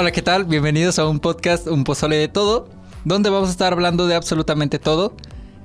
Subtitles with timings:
[0.00, 0.46] Hola, ¿qué tal?
[0.46, 2.70] Bienvenidos a un podcast, un pozole de todo,
[3.04, 5.12] donde vamos a estar hablando de absolutamente todo.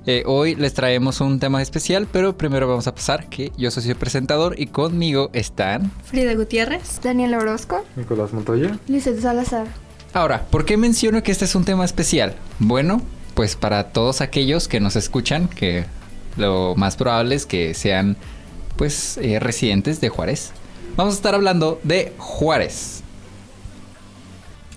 [0.08, 3.90] Eh, hoy les traemos un tema especial, pero primero vamos a pasar que yo soy
[3.90, 5.90] el presentador y conmigo están...
[6.04, 7.00] Frida Gutiérrez.
[7.02, 7.86] Daniel Orozco.
[7.96, 8.78] Nicolás Montoya.
[8.90, 9.68] Lizeth Salazar.
[10.12, 12.36] Ahora, ¿por qué menciono que este es un tema especial?
[12.60, 13.02] Bueno,
[13.36, 15.86] pues para todos aquellos que nos escuchan, que
[16.36, 18.18] lo más probable es que sean
[18.76, 20.52] pues eh, residentes de Juárez.
[20.98, 23.05] Vamos a estar hablando de Juárez.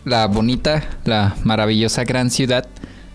[0.09, 2.67] La bonita, la maravillosa gran ciudad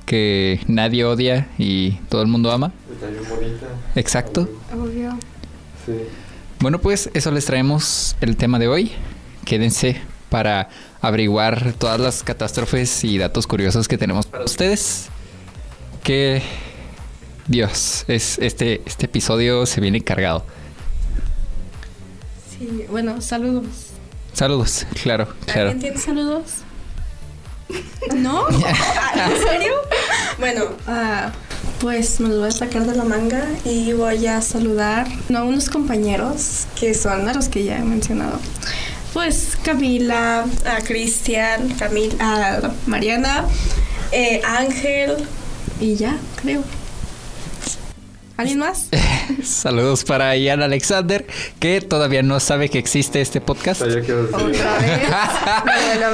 [0.06, 2.72] que nadie odia y todo el mundo ama.
[2.94, 3.66] Está bien bonita.
[3.96, 4.48] Exacto.
[4.72, 5.18] Obvio.
[5.88, 5.94] Sí.
[6.60, 8.92] Bueno, pues eso les traemos el tema de hoy.
[9.44, 10.70] Quédense para
[11.02, 15.08] averiguar todas las catástrofes y datos curiosos que tenemos para ustedes.
[16.04, 16.44] Que
[17.48, 20.46] Dios, es este este episodio se viene cargado.
[22.52, 23.66] Sí, bueno, saludos.
[24.34, 25.72] Saludos, claro, claro.
[25.72, 26.64] ¿Alguien tiene saludos?
[28.16, 28.48] ¿No?
[29.16, 29.74] Ah, ¿En serio?
[30.40, 31.32] Bueno, ah,
[31.80, 35.70] pues me los voy a sacar de la manga y voy a saludar a unos
[35.70, 38.40] compañeros que son los que ya he mencionado.
[39.14, 42.16] Pues Camila, a Cristian, Camila,
[42.58, 43.46] a Mariana,
[44.12, 45.28] eh, Ángel
[45.80, 46.64] y ya, creo.
[48.44, 48.90] ¿Alguien más?
[49.46, 51.26] Saludos para Ian Alexander,
[51.62, 53.84] que todavía no sabe que existe este podcast.
[53.84, 54.06] Otra vez.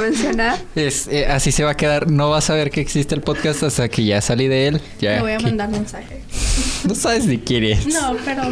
[0.00, 0.56] Mencionar.
[0.76, 2.08] Es, eh, así se va a quedar.
[2.08, 4.80] No va a saber que existe el podcast hasta que ya salí de él.
[5.00, 6.22] Ya, Le voy a que- mandar mensaje.
[6.84, 7.86] No sabes ni quién es.
[7.88, 8.42] No, pero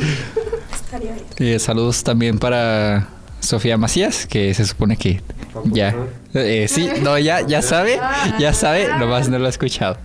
[0.75, 1.25] estaría bien.
[1.39, 3.09] Eh, saludos también para
[3.41, 5.95] Sofía Macías, que se supone que ¿Tampoco ya.
[6.35, 7.99] Eh, sí, no, ya, ya sabe,
[8.41, 9.97] ya sabe, nomás no lo ha escuchado.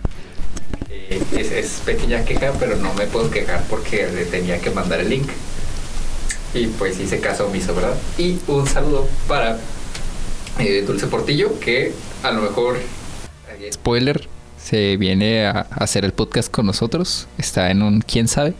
[1.10, 5.10] Es, es pequeña queja, pero no me puedo quejar porque le tenía que mandar el
[5.10, 5.28] link.
[6.54, 7.96] Y pues hice caso omiso, ¿verdad?
[8.16, 9.58] Y un saludo para
[10.58, 11.92] eh, Dulce Portillo, que
[12.22, 12.76] a lo mejor,
[13.58, 14.28] eh, spoiler,
[14.62, 17.26] se viene a hacer el podcast con nosotros.
[17.38, 18.54] Está en un quién sabe,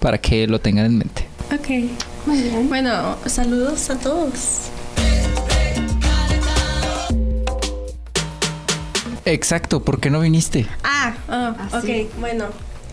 [0.00, 1.26] para que lo tengan en mente.
[1.52, 1.90] Ok.
[2.26, 2.68] Muy bien.
[2.68, 4.70] Bueno, saludos a todos.
[9.26, 10.66] Exacto, ¿por qué no viniste?
[10.82, 12.46] Ah, Ah, ok, bueno.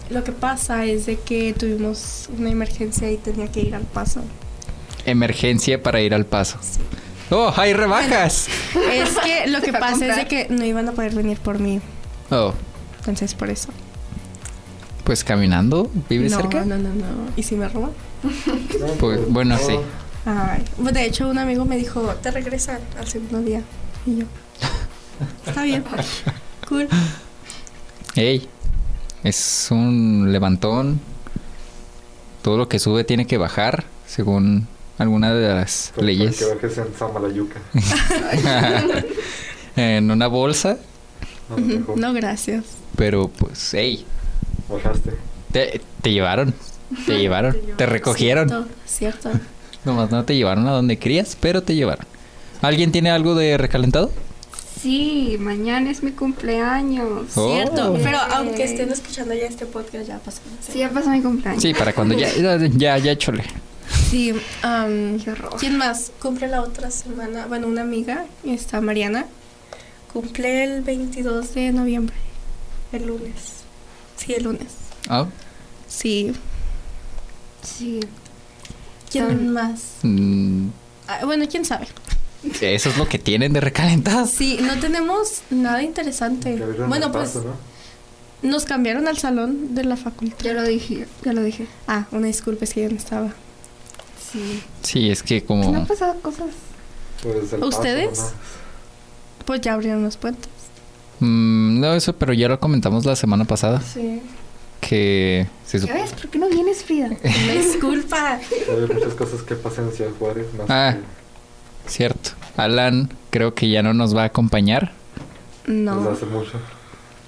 [0.10, 4.22] Lo que pasa es de que tuvimos una emergencia y tenía que ir al paso.
[5.06, 6.58] Emergencia para ir al paso.
[6.62, 6.80] Sí.
[7.30, 8.48] ¡Oh, hay rebajas!
[8.92, 11.80] Es que lo que pasa es de que no iban a poder venir por mí.
[12.30, 12.54] Oh,
[13.00, 13.70] Entonces, por eso.
[15.06, 16.66] pues caminando, ¿vives no, cerca?
[16.66, 17.06] No, no, no.
[17.38, 17.92] ¿Y si me roban?
[19.00, 19.76] Pues, bueno, sí.
[20.26, 20.64] Ay.
[20.92, 23.62] De hecho, un amigo me dijo, te regresan al segundo día.
[24.06, 24.26] Y yo,
[25.46, 25.84] está bien.
[26.68, 26.88] Cool.
[28.16, 28.48] Ey,
[29.24, 31.00] es un levantón.
[32.42, 34.68] Todo lo que sube tiene que bajar, según
[34.98, 36.38] alguna de las Pero leyes.
[36.40, 37.60] Que bajes en Samalayuca.
[39.76, 40.78] en una bolsa,
[41.50, 41.96] No.
[41.96, 42.66] No, gracias.
[42.96, 44.06] pero pues, ey,
[44.70, 45.14] Bajaste.
[45.52, 46.54] te, te llevaron.
[47.06, 48.50] Te llevaron, te recogieron.
[48.86, 49.32] Cierto, cierto.
[49.86, 52.06] Nomás no te llevaron a donde querías, pero te llevaron.
[52.62, 54.12] ¿Alguien tiene algo de recalentado?
[54.82, 57.38] Sí, mañana es mi cumpleaños.
[57.38, 57.52] Oh.
[57.54, 57.94] Cierto.
[58.04, 58.32] Pero Yay.
[58.34, 60.42] aunque estén escuchando ya este podcast, ya pasó.
[60.68, 61.62] Sí, ya pasó mi cumpleaños.
[61.62, 62.30] Sí, para cuando ya,
[62.78, 63.44] ya, ya, chole.
[64.10, 64.34] Sí,
[64.64, 65.56] am, Qué horror.
[65.60, 66.12] ¿quién más?
[66.20, 67.46] Cumple la otra semana.
[67.48, 69.26] Bueno, una amiga, está Mariana.
[70.12, 72.16] Cumple el 22 de noviembre.
[72.92, 73.34] El lunes.
[74.18, 74.68] Sí, el lunes.
[75.08, 75.28] Ah,
[75.88, 76.34] Sí.
[77.64, 78.00] Sí.
[79.12, 79.82] ¿Quién más?
[80.04, 80.68] mm,
[81.08, 81.88] Ah, bueno, quién sabe.
[82.62, 84.26] Eso es lo que tienen de recalentado.
[84.28, 86.56] Sí, no tenemos nada interesante.
[86.88, 88.50] Bueno, pues paso, ¿no?
[88.50, 90.44] nos cambiaron al salón de la facultad.
[90.44, 91.68] Ya lo dije, ya lo dije.
[91.88, 93.30] Ah, una disculpa, es que yo no estaba.
[94.32, 94.64] Sí.
[94.82, 95.76] Sí, es que ¿No como...
[95.76, 96.48] han pasado cosas?
[97.22, 98.18] Pues el paso ¿Ustedes?
[98.18, 98.34] nomás.
[99.46, 100.50] Pues ya abrieron los puentes.
[101.20, 103.82] Mm, no, eso, pero ya lo comentamos la semana pasada.
[103.82, 104.22] Sí.
[104.80, 106.14] Que se ¿Ya sup- ves?
[106.14, 107.10] ¿Por qué no vienes, Frida?
[107.54, 108.40] Disculpa.
[108.40, 110.48] Hay muchas cosas que pasan en Ciudad Juárez.
[110.58, 110.98] Más Ah.
[111.88, 112.32] Cierto.
[112.58, 114.92] Alan creo que ya no nos va a acompañar.
[115.66, 116.10] desde No.
[116.10, 116.60] hace mucho.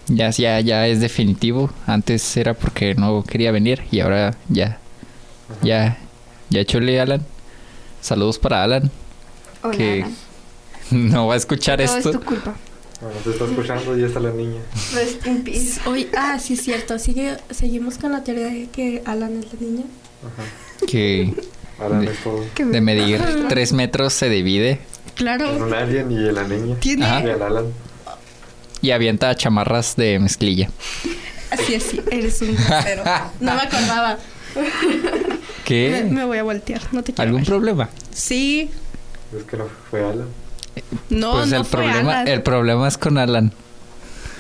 [0.07, 1.69] Ya, ya, ya es definitivo.
[1.88, 4.65] Antes era porque no quería venir y ahora ya,
[5.50, 5.59] Ajá.
[5.63, 5.97] ya,
[6.50, 7.21] ya chole Alan.
[8.01, 8.91] Saludos para Alan.
[9.63, 10.15] Hola, Que Alan.
[10.91, 12.19] No va a escuchar Todo es esto.
[12.19, 12.53] tu culpa.
[13.01, 14.61] Bueno, se está escuchando y está la niña.
[15.85, 16.99] Hoy, ah, sí, cierto.
[16.99, 19.83] Sigue, seguimos con la teoría de que Alan es la niña.
[20.21, 20.85] Ajá.
[20.88, 21.33] Que
[21.79, 24.79] De- me- de medir tres metros se divide
[25.15, 25.51] Claro.
[25.57, 26.75] Un alien y la niña.
[26.79, 27.05] Tiene.
[27.05, 27.21] Ajá.
[27.21, 27.65] Y el Alan.
[28.81, 30.69] y avienta chamarras de mezclilla.
[31.51, 33.03] Así es, sí, eres un grosero.
[33.39, 34.17] No me acordaba.
[34.55, 34.61] Me,
[35.65, 36.07] ¿Qué?
[36.09, 37.47] me voy a voltear, no te quiero ¿Algún ver.
[37.49, 37.89] problema?
[38.11, 38.69] Sí,
[39.35, 40.27] Es que no fue Alan.
[41.09, 42.27] No, pues no el fue problema, Alan.
[42.27, 43.53] el problema es con Alan.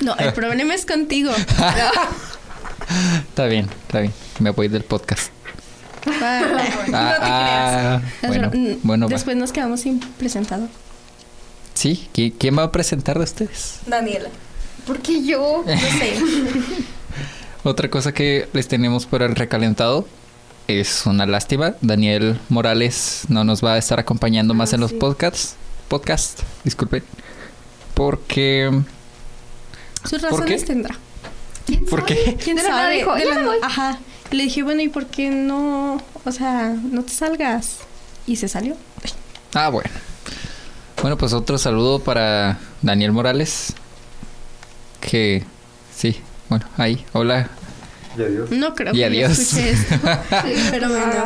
[0.01, 1.31] No, el problema es contigo.
[3.29, 4.13] Está bien, está bien.
[4.39, 5.31] Me voy del podcast.
[6.05, 6.47] Ah, Ah,
[6.87, 8.27] no te ah, creas.
[8.27, 9.13] bueno, Mm, bueno, va.
[9.13, 10.67] Después nos quedamos sin presentado.
[11.73, 13.79] Sí, ¿qui- ¿quién va a presentar de ustedes?
[13.87, 14.29] Daniela.
[14.85, 15.63] ¿Por qué yo?
[15.65, 16.13] No sé.
[17.63, 20.07] Otra cosa que les tenemos por el recalentado
[20.67, 21.75] es una lástima.
[21.81, 25.55] Daniel Morales no nos va a estar acompañando más Ah, en los podcasts.
[25.87, 27.03] Podcast, disculpen.
[27.93, 28.69] Porque.
[30.03, 30.67] Sus ¿Por razones qué?
[30.67, 30.95] tendrá.
[31.65, 32.15] ¿Quién ¿Por sabe?
[32.23, 32.35] qué?
[32.43, 32.95] ¿Quién De sabe?
[32.95, 33.23] dijo, De.
[33.61, 33.99] Ajá.
[34.33, 36.01] Le dije, bueno, ¿y por qué no?
[36.25, 37.77] O sea, no te salgas.
[38.25, 38.75] Y se salió.
[39.53, 39.89] Ah, bueno.
[41.01, 43.73] Bueno, pues otro saludo para Daniel Morales.
[45.01, 45.43] Que.
[45.95, 46.17] Sí,
[46.49, 47.05] bueno, ahí.
[47.13, 47.49] Hola.
[48.17, 48.49] Y adiós.
[48.51, 49.37] No creo Y que adiós.
[49.37, 49.95] escuche esto.
[50.45, 51.25] Sí, Pero bueno.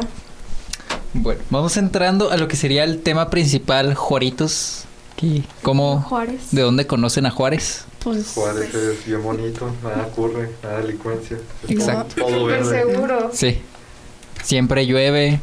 [1.13, 4.83] Bueno, vamos entrando a lo que sería el tema principal, Juaritos.
[5.18, 6.02] ¿Qué- ¿Cómo?
[6.02, 6.52] Juárez.
[6.52, 7.84] ¿De dónde conocen a Juárez?
[8.04, 8.31] Pues.
[8.36, 11.38] Juárez es bien bonito, nada ocurre, nada delincuencia.
[11.68, 12.24] Exacto.
[12.24, 12.84] Todo verde.
[12.84, 13.31] seguro.
[13.34, 13.60] Sí.
[14.44, 15.40] Siempre llueve,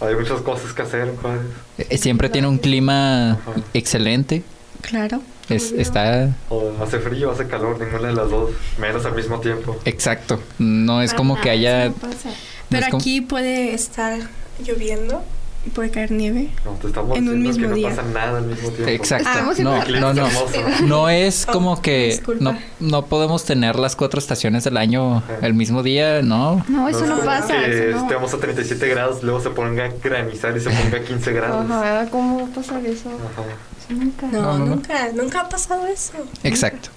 [0.00, 1.42] Hay muchas cosas que hacer en Juárez.
[1.78, 3.52] eh, siempre tiene un clima Ajá.
[3.72, 4.42] excelente.
[4.82, 5.22] Claro.
[5.48, 9.78] Es, está O hace frío, hace calor, ninguna de las dos, menos al mismo tiempo.
[9.84, 10.40] exacto.
[10.58, 11.84] No es como que Ajá, haya.
[11.86, 12.28] eso no pasa.
[12.30, 12.34] no
[12.68, 14.18] Pero como- aquí puede estar
[14.64, 15.22] lloviendo
[15.70, 16.48] puede caer nieve.
[16.64, 17.90] No, te estamos En un diciendo mismo que día.
[17.90, 18.88] no pasa nada al mismo tiempo.
[18.90, 19.28] Exacto.
[19.30, 20.26] Ah, no, no, no.
[20.26, 20.84] hermoso.
[20.86, 25.54] No es Oh, como que no, no podemos tener las cuatro estaciones del año el
[25.54, 26.64] mismo día, ¿no?
[26.68, 27.48] No, eso no, pasa.
[27.64, 28.02] Que eso no.
[28.02, 31.70] estemos a 37 grados, luego se ponga a granizar y se ponga a 15 grados.
[31.70, 33.08] Ajá, ¿cómo va a pasar eso?
[33.10, 33.42] Ajá.
[33.78, 34.26] Eso nunca.
[34.28, 34.66] No, No, no, no.
[34.76, 36.12] nunca, nunca ha pasado eso.
[36.44, 36.90] Exacto.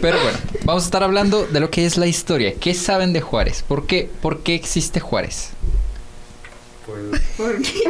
[0.00, 2.54] Pero bueno, vamos a estar hablando de lo que es la historia.
[2.60, 3.62] ¿Qué saben de Juárez?
[3.66, 5.50] ¿Por qué, por qué existe Juárez?
[6.92, 7.80] Pues ¿Por qué?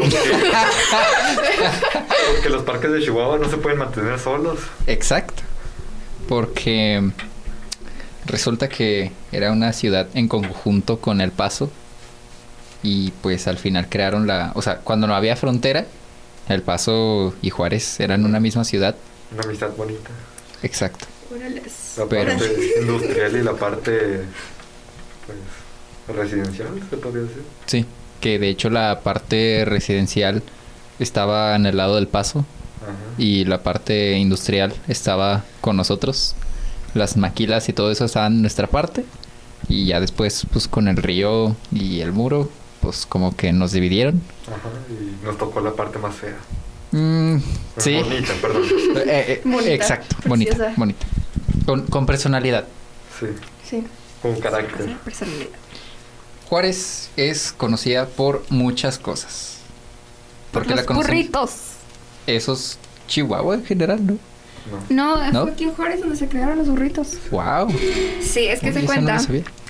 [2.34, 4.58] porque los parques de Chihuahua no se pueden mantener solos.
[4.86, 5.42] Exacto.
[6.28, 7.10] Porque
[8.26, 11.70] resulta que era una ciudad en conjunto con El Paso.
[12.84, 14.52] Y pues al final crearon la...
[14.54, 15.86] O sea, cuando no había frontera,
[16.48, 18.96] El Paso y Juárez eran una misma ciudad.
[19.32, 20.10] Una amistad bonita.
[20.62, 21.06] Exacto.
[21.96, 24.22] La Pero- parte industrial y la parte
[25.26, 27.42] pues residencial, se podría decir.
[27.66, 27.86] Sí.
[28.22, 30.42] Que de hecho la parte residencial
[30.98, 32.46] estaba en el lado del Paso.
[32.82, 32.94] Ajá.
[33.16, 36.34] y la parte industrial estaba con nosotros.
[36.94, 39.04] Las maquilas y todo eso estaban en nuestra parte.
[39.68, 44.20] Y ya después, pues con el río y el muro, pues como que nos dividieron.
[44.48, 46.36] Ajá, y nos tocó la parte más fea.
[46.90, 47.36] Mm,
[47.76, 47.94] sí.
[48.02, 48.62] Bonita, perdón.
[49.06, 50.74] Eh, eh, Bonita, exacto, bonita, preciosa.
[50.76, 51.06] bonita.
[51.64, 52.64] Con, con personalidad.
[53.20, 53.26] Sí,
[53.64, 53.84] Sí.
[54.20, 54.96] con carácter.
[55.04, 55.46] Personalidad.
[56.52, 59.56] Juárez es conocida por muchas cosas.
[60.52, 61.50] Por Porque los la burritos.
[62.26, 62.76] esos
[63.08, 64.18] Chihuahua en general, ¿no?
[64.90, 65.16] No.
[65.16, 65.42] No, ¿No?
[65.44, 67.16] fue aquí en Juárez donde se crearon los burritos.
[67.30, 67.70] Wow.
[68.20, 69.18] Sí, es que se cuenta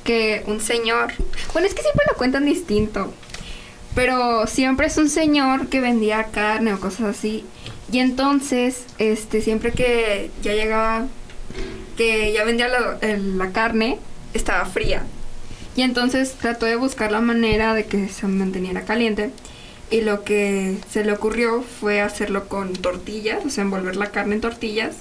[0.02, 1.12] que un señor.
[1.52, 3.12] Bueno, es que siempre lo cuentan distinto.
[3.94, 7.44] Pero siempre es un señor que vendía carne o cosas así.
[7.92, 11.06] Y entonces, este, siempre que ya llegaba,
[11.96, 14.00] que ya vendía la, el- la carne,
[14.34, 15.04] estaba fría.
[15.76, 19.30] Y entonces trató de buscar la manera de que se manteniera caliente.
[19.90, 24.36] Y lo que se le ocurrió fue hacerlo con tortillas, o sea, envolver la carne
[24.36, 24.96] en tortillas.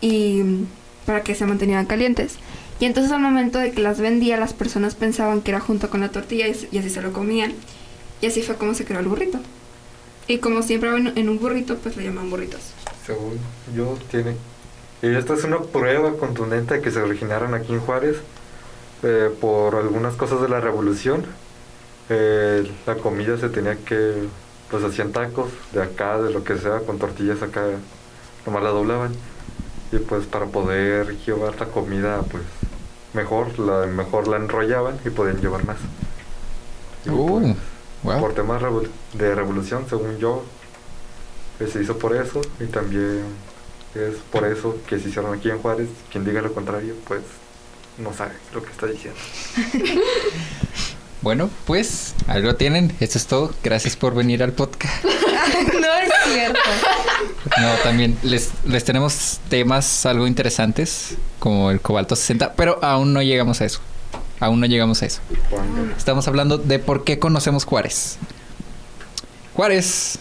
[0.00, 0.42] Y
[1.06, 2.36] para que se mantenieran calientes.
[2.80, 6.00] Y entonces al momento de que las vendía, las personas pensaban que era junto con
[6.00, 7.54] la tortilla y, y así se lo comían.
[8.20, 9.38] Y así fue como se creó el burrito.
[10.26, 12.60] Y como siempre en, en un burrito, pues le llaman burritos.
[13.06, 13.38] Según
[13.74, 14.36] yo, tiene.
[15.02, 18.18] Y esta es una prueba contundente de que se originaron aquí en Juárez
[19.02, 21.26] eh, por algunas cosas de la revolución.
[22.08, 24.32] Eh, la comida se tenía que.
[24.68, 27.84] Pues hacían tacos de acá, de lo que sea, con tortillas acá,
[28.46, 29.22] nomás la doblaban.
[29.92, 32.44] Y pues para poder llevar la comida, pues
[33.12, 35.78] mejor, la, mejor la enrollaban y podían llevar más.
[37.04, 37.56] Y, Uh, pues,
[38.02, 38.20] wow.
[38.20, 38.62] por temas
[39.12, 40.52] de revolución, según yo,
[41.58, 43.42] eh, se hizo por eso y también
[43.94, 46.04] es por eso que se hicieron aquí en Juárez.
[46.10, 47.41] Quien diga lo contrario, pues
[47.98, 49.18] no sabe lo que está diciendo.
[51.22, 52.92] Bueno, pues ahí lo tienen.
[52.98, 53.54] Esto es todo.
[53.62, 55.04] Gracias por venir al podcast.
[55.04, 56.58] no es cierto.
[57.60, 63.22] No, también les, les tenemos temas algo interesantes, como el cobalto 60, pero aún no
[63.22, 63.78] llegamos a eso.
[64.40, 65.20] Aún no llegamos a eso.
[65.96, 68.18] Estamos hablando de por qué conocemos Juárez.
[69.54, 70.18] Juárez,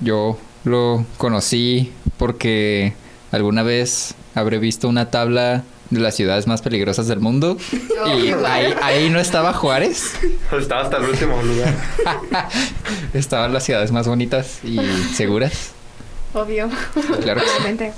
[0.00, 2.94] yo lo conocí porque
[3.30, 7.56] alguna vez habré visto una tabla de las ciudades más peligrosas del mundo
[8.06, 10.14] y ahí, ahí no estaba Juárez.
[10.56, 11.74] Estaba hasta el último lugar.
[13.14, 14.78] Estaban las ciudades más bonitas y
[15.14, 15.72] seguras.
[16.32, 16.70] Obvio.
[17.22, 17.92] Claro que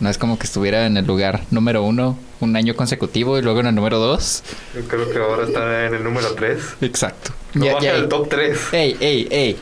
[0.00, 3.60] No es como que estuviera en el lugar número uno un año consecutivo y luego
[3.60, 4.42] en el número dos.
[4.74, 6.60] Yo creo que ahora está en el número tres.
[6.80, 7.32] Exacto.
[7.52, 8.58] No baja el top tres.
[8.72, 9.58] Ey, ey, ey.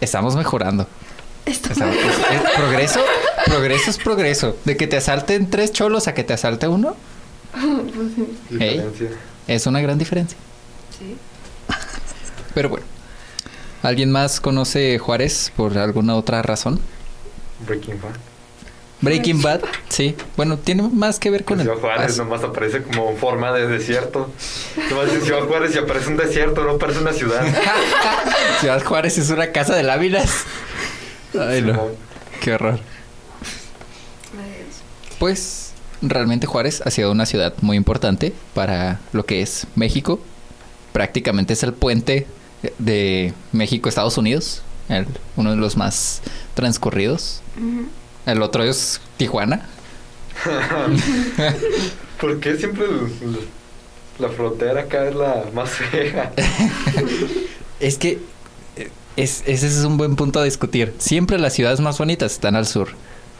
[0.00, 0.86] Estamos mejorando.
[2.56, 3.00] Progreso,
[3.46, 4.56] progreso es progreso.
[4.64, 6.96] De que te asalten tres cholos a que te asalte uno.
[9.48, 10.38] es una gran diferencia.
[10.98, 11.16] Sí.
[12.54, 12.86] Pero bueno.
[13.82, 16.78] ¿Alguien más conoce Juárez por alguna otra razón?
[17.66, 18.14] Breaking Bad.
[19.00, 20.14] Breaking Bad, sí.
[20.36, 21.66] Bueno, tiene más que ver con el.
[21.66, 24.30] Ciudad Juárez nomás aparece como forma de desierto.
[24.88, 27.44] Nomás dice Ciudad Juárez y aparece un desierto, no parece una ciudad.
[28.60, 30.44] Ciudad Juárez es una casa de láminas.
[31.38, 31.88] Ay, no.
[32.40, 32.80] Qué horror.
[35.18, 35.72] Pues
[36.02, 40.20] realmente Juárez ha sido una ciudad muy importante para lo que es México.
[40.92, 42.26] Prácticamente es el puente
[42.78, 44.62] de México Estados Unidos,
[45.36, 46.22] uno de los más
[46.54, 47.40] transcurridos.
[48.26, 49.68] El otro es Tijuana.
[52.20, 52.86] ¿Por qué siempre
[54.18, 56.32] la frontera acá es la más fea?
[57.80, 58.20] es que
[59.16, 60.94] es, ese es un buen punto a discutir.
[60.98, 62.88] Siempre las ciudades más bonitas están al sur.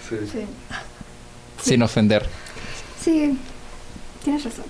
[0.08, 0.16] Sí.
[1.62, 2.28] Sin ofender.
[3.02, 3.38] Sí,
[4.22, 4.64] tienes razón.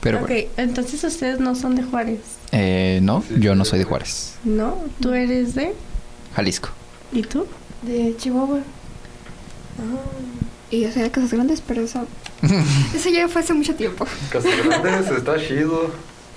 [0.00, 2.20] Pero ok, entonces ustedes no son de Juárez.
[2.52, 4.36] Eh, no, yo no soy de Juárez.
[4.44, 4.78] ¿No?
[5.00, 5.74] ¿Tú eres de?
[6.34, 6.70] Jalisco.
[7.12, 7.46] ¿Y tú?
[7.82, 8.60] De Chihuahua.
[9.78, 9.82] Ah.
[10.70, 12.06] Y yo soy de Casas Grandes, pero eso...
[12.94, 14.06] eso ya fue hace mucho tiempo.
[14.30, 15.90] Casas Grandes está chido.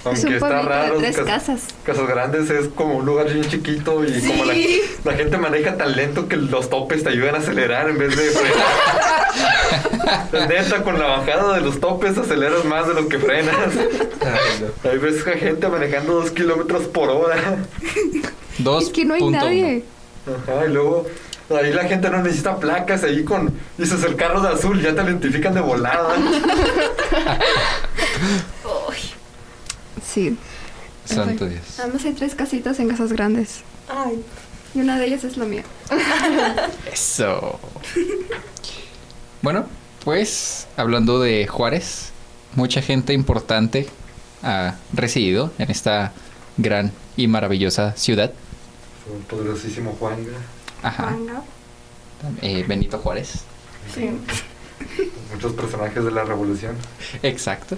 [0.05, 0.99] Aunque está raro.
[0.99, 1.67] De tres casas.
[1.83, 4.53] Casas Grandes es como un lugar bien chiquito y como la,
[5.05, 8.31] la, gente maneja tan lento que los topes te ayudan a acelerar en vez de
[8.31, 8.63] frenar.
[10.49, 13.55] Neta, con la bajada de los topes aceleras más de lo que frenas.
[14.83, 17.59] Ahí ves a gente manejando dos kilómetros por hora.
[18.57, 18.83] Dos.
[18.83, 19.85] Es que no hay nadie.
[20.25, 21.05] Ajá, y luego
[21.49, 23.53] Ahí la gente no necesita placas, ahí con...
[23.77, 26.15] Dices el carro de azul, ya te identifican de volada.
[30.13, 30.37] Sí.
[31.05, 31.79] Santo Dios.
[31.79, 33.61] Además hay tres casitas en casas grandes.
[33.89, 34.23] Ay.
[34.75, 35.63] Y una de ellas es la mía.
[36.91, 37.59] Eso.
[39.41, 39.65] bueno,
[40.03, 42.11] pues hablando de Juárez,
[42.55, 43.87] mucha gente importante
[44.41, 46.13] ha residido en esta
[46.57, 48.31] gran y maravillosa ciudad.
[49.11, 50.31] Un poderosísimo Juanga.
[50.81, 51.09] Ajá.
[51.09, 51.43] Juanga.
[52.41, 53.41] Eh, Benito Juárez.
[53.93, 54.09] Sí.
[55.33, 56.75] Muchos personajes de la revolución.
[57.21, 57.77] Exacto.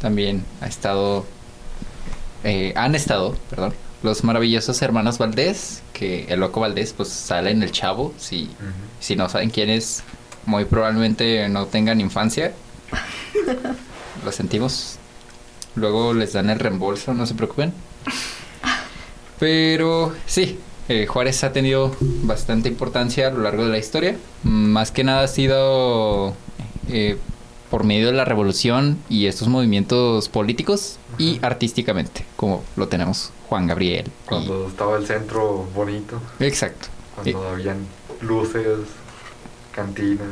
[0.00, 1.26] También ha estado
[2.44, 7.62] eh, han estado, perdón, los maravillosos hermanos Valdés, que el loco Valdés pues sale en
[7.62, 8.50] el chavo, si,
[9.00, 10.02] si no saben quién es,
[10.44, 12.52] muy probablemente no tengan infancia.
[14.24, 14.98] Lo sentimos.
[15.74, 17.72] Luego les dan el reembolso, no se preocupen.
[19.38, 24.16] Pero sí, eh, Juárez ha tenido bastante importancia a lo largo de la historia.
[24.42, 26.34] Más que nada ha sido
[26.88, 27.18] eh,
[27.70, 33.66] por medio de la revolución y estos movimientos políticos y artísticamente, como lo tenemos Juan
[33.66, 34.10] Gabriel.
[34.26, 36.20] Cuando estaba el centro bonito.
[36.40, 36.88] Exacto.
[37.14, 37.86] Cuando eh, habían
[38.20, 38.78] luces,
[39.72, 40.26] cantinas.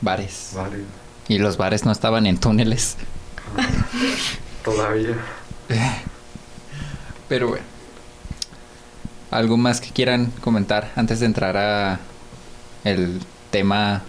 [0.00, 0.50] Bares.
[0.54, 0.82] Bares.
[1.28, 2.96] Y los bares no estaban en túneles.
[4.64, 5.16] Todavía.
[7.28, 7.64] Pero bueno.
[9.30, 12.00] ¿Algo más que quieran comentar antes de entrar a
[12.84, 14.02] el tema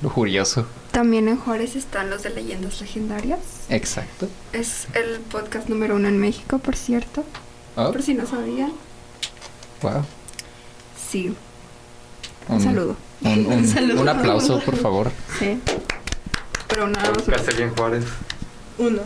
[0.00, 0.66] lujurioso?
[0.90, 3.38] También en Juárez están los de leyendas legendarias.
[3.68, 4.28] Exacto.
[4.52, 7.24] Es el podcast número uno en México, por cierto.
[7.76, 7.92] Oh.
[7.92, 8.72] Por si no sabían.
[9.82, 10.04] Wow.
[11.10, 11.34] Sí.
[12.48, 12.96] Un, saludo.
[14.00, 15.12] Un, aplauso, por favor.
[15.38, 15.60] Sí.
[16.68, 17.28] Pero nada más.
[17.28, 18.04] Hace bien Juárez.
[18.78, 19.02] Uno.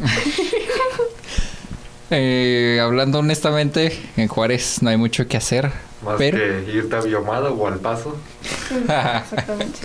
[2.10, 5.70] eh, hablando honestamente, en Juárez no hay mucho que hacer.
[6.02, 8.16] Más que irte a Biomada o al paso.
[8.42, 9.80] Exactamente.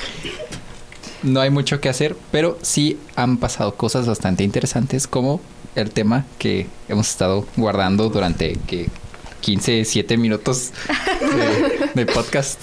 [1.23, 5.41] no hay mucho que hacer, pero sí han pasado cosas bastante interesantes como
[5.75, 8.89] el tema que hemos estado guardando durante que
[9.41, 10.71] 15, 7 minutos
[11.93, 12.59] de, podcast,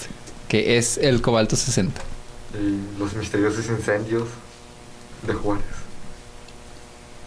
[0.47, 2.01] que es el cobalto 60.
[2.53, 4.27] Y los misteriosos incendios
[5.25, 5.65] de Juárez.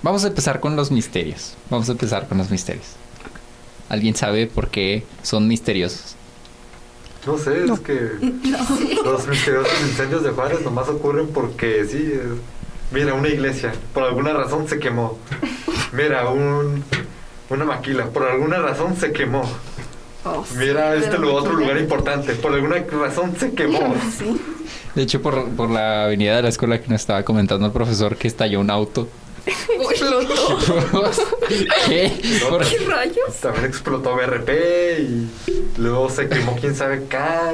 [0.03, 1.55] Vamos a empezar con los misterios.
[1.71, 2.87] Vamos a empezar con los misterios.
[3.89, 6.15] ¿Alguien sabe por qué son misteriosos?
[7.29, 7.93] No sé, es que
[9.05, 12.15] los misteriosos incendios de Juárez nomás ocurren porque sí,
[12.91, 15.19] mira, una iglesia, por alguna razón se quemó.
[15.93, 16.83] Mira, un,
[17.51, 19.43] una maquila, por alguna razón se quemó.
[20.25, 23.95] Oh, mira, este otro lugar importante, por alguna razón se quemó.
[24.95, 28.17] De hecho, por, por la avenida de la escuela que nos estaba comentando el profesor
[28.17, 29.07] que estalló un auto.
[31.87, 32.13] ¿Qué?
[32.21, 33.35] ¿Qué rayos?
[33.41, 34.49] También explotó BRP
[35.01, 35.29] y
[35.79, 37.53] luego se quemó quién sabe acá.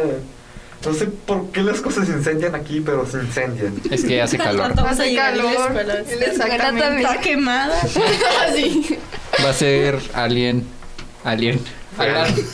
[0.84, 3.74] No sé por qué las cosas se incendian aquí, pero se incendian.
[3.90, 4.72] Es que hace calor.
[4.86, 5.56] Hace calor.
[6.20, 7.00] Exactamente.
[7.02, 7.80] Está quemada.
[8.46, 8.98] Así.
[9.42, 10.66] Va a ser alien.
[11.24, 11.58] Alien.
[11.96, 12.34] Alan.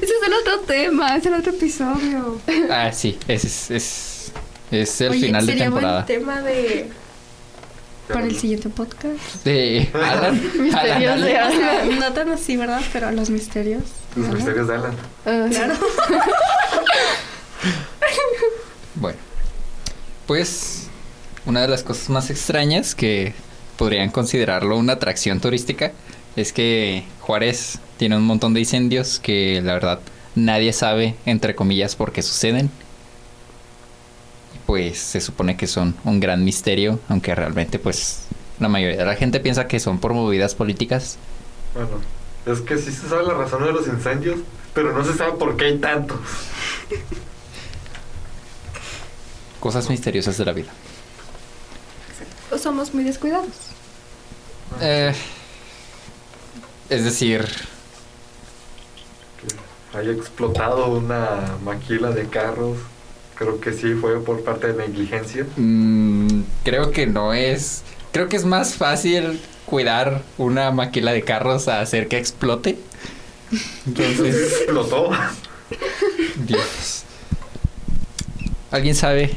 [0.00, 2.38] Ese es el otro tema, es el otro episodio.
[2.70, 3.18] Ah, sí.
[3.26, 4.32] Es, es, es,
[4.70, 6.04] es el Oye, final de temporada.
[6.04, 6.90] buen tema de
[8.12, 9.16] para el siguiente podcast.
[9.44, 10.34] De Alan.
[10.62, 11.22] Misterios Alan.
[11.22, 11.98] de Alan.
[11.98, 12.80] No tan así, ¿verdad?
[12.92, 13.82] Pero los misterios.
[14.14, 14.36] Los Alan.
[14.36, 14.96] misterios de Alan.
[15.50, 15.74] Claro.
[18.98, 19.18] Bueno,
[20.26, 20.86] pues
[21.44, 23.34] una de las cosas más extrañas que
[23.76, 25.92] podrían considerarlo una atracción turística
[26.34, 30.00] es que Juárez tiene un montón de incendios que la verdad
[30.34, 32.70] nadie sabe, entre comillas, por qué suceden.
[34.66, 38.26] Pues se supone que son un gran misterio, aunque realmente pues
[38.58, 41.18] la mayoría de la gente piensa que son por movidas políticas.
[41.74, 42.00] Bueno,
[42.46, 44.40] es que sí se sabe la razón de los incendios,
[44.74, 46.18] pero no se sabe por qué hay tantos.
[49.60, 50.72] Cosas misteriosas de la vida.
[52.50, 53.48] O somos muy descuidados.
[54.80, 55.14] Eh,
[56.88, 57.46] es decir,
[59.92, 62.78] Que haya explotado una maquila de carros.
[63.36, 65.46] Creo que sí fue por parte de negligencia.
[65.56, 67.82] Mm, creo que no es.
[68.12, 72.78] Creo que es más fácil cuidar una maquila de carros a hacer que explote.
[73.86, 75.10] Entonces, Explotó.
[76.36, 77.04] Dios.
[78.70, 79.30] ¿Alguien sabe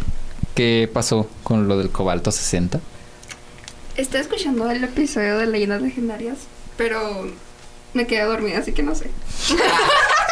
[0.56, 2.80] qué pasó con lo del cobalto 60?
[3.98, 6.38] Estoy escuchando el episodio de Leyendas Legendarias,
[6.78, 7.28] pero
[7.94, 9.10] me quedé dormida, así que no sé.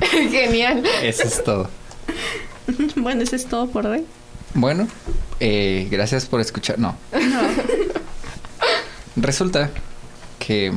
[0.30, 0.84] Genial.
[1.02, 1.68] Eso es todo.
[2.96, 4.04] Bueno, eso es todo por hoy.
[4.54, 4.88] Bueno,
[5.40, 6.78] eh, gracias por escuchar.
[6.78, 6.96] No.
[9.16, 9.70] Resulta
[10.38, 10.72] que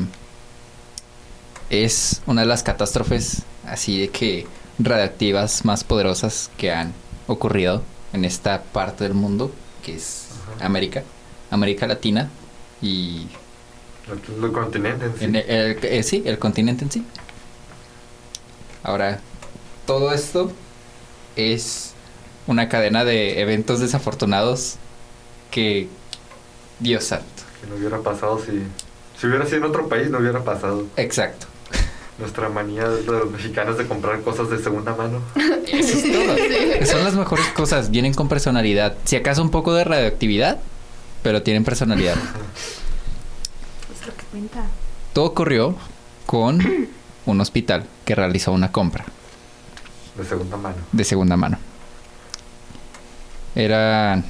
[1.70, 4.48] es una de las catástrofes así de que
[4.80, 6.94] radiactivas más poderosas que han
[7.28, 9.52] ocurrido en esta parte del mundo,
[9.84, 10.66] que es Ajá.
[10.66, 11.04] América,
[11.52, 12.30] América Latina
[12.82, 13.28] y
[14.08, 15.26] El, el continente en sí.
[15.26, 17.04] en el, el- eh, sí, el continente en sí.
[18.84, 19.20] Ahora,
[19.86, 20.52] todo esto
[21.40, 21.94] es
[22.48, 24.76] una cadena de eventos desafortunados
[25.52, 25.88] que
[26.80, 27.26] Dios santo.
[27.62, 28.64] Que no hubiera pasado si...
[29.20, 30.86] Si hubiera sido en otro país, no hubiera pasado.
[30.96, 31.46] Exacto.
[32.18, 35.22] Nuestra manía de los mexicanos de comprar cosas de segunda mano.
[35.68, 36.86] Eso es todo.
[36.86, 38.96] Son las mejores cosas, vienen con personalidad.
[39.04, 40.60] Si acaso un poco de radioactividad,
[41.22, 42.16] pero tienen personalidad.
[43.94, 44.66] Es lo que cuenta.
[45.12, 45.76] Todo ocurrió
[46.26, 46.88] con
[47.26, 49.06] un hospital que realizó una compra
[50.20, 50.76] De segunda mano.
[50.92, 51.58] de segunda mano.
[53.56, 54.22] Era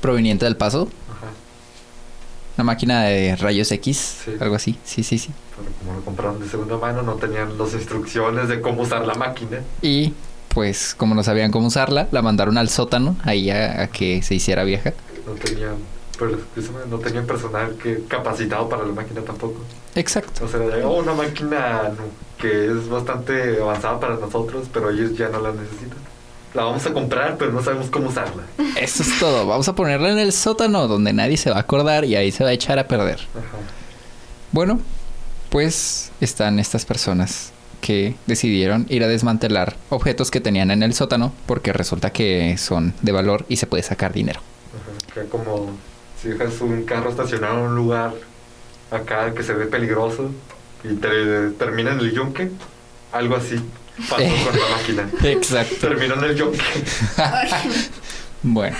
[0.00, 1.26] proveniente del paso, Ajá.
[2.56, 4.32] una máquina de rayos X, Sí.
[4.40, 4.78] algo así.
[4.84, 5.30] Sí, sí, sí.
[5.56, 9.14] Pero como lo compraron de segunda mano, no tenían las instrucciones de cómo usar la
[9.14, 9.58] máquina.
[9.82, 10.12] Y
[10.48, 14.34] pues como no sabían cómo usarla, la mandaron al sótano ahí a, a que se
[14.36, 14.92] hiciera vieja.
[15.26, 15.74] No tenían,
[16.18, 19.60] pero, precisamente no tenían personal que, capacitado para la máquina tampoco.
[19.96, 20.44] Exacto.
[20.44, 21.90] O sea, oh, una máquina
[22.44, 25.96] que es bastante avanzada para nosotros, pero ellos ya no la necesitan.
[26.52, 28.42] La vamos a comprar, pero no sabemos cómo usarla.
[28.78, 29.46] Eso es todo.
[29.46, 32.44] Vamos a ponerla en el sótano donde nadie se va a acordar y ahí se
[32.44, 33.20] va a echar a perder.
[33.34, 33.56] Ajá.
[34.52, 34.78] Bueno,
[35.48, 41.32] pues están estas personas que decidieron ir a desmantelar objetos que tenían en el sótano
[41.46, 44.40] porque resulta que son de valor y se puede sacar dinero.
[44.74, 45.70] Ajá, que como
[46.20, 48.12] si dejas un carro estacionado en un lugar
[48.90, 50.30] acá que se ve peligroso
[50.84, 52.50] y te termina en el yunque,
[53.12, 53.56] algo así
[54.08, 54.32] pasó Eh.
[54.44, 55.10] con la máquina.
[55.30, 55.74] Exacto.
[55.80, 56.58] Terminó en el yunque.
[58.42, 58.76] Bueno,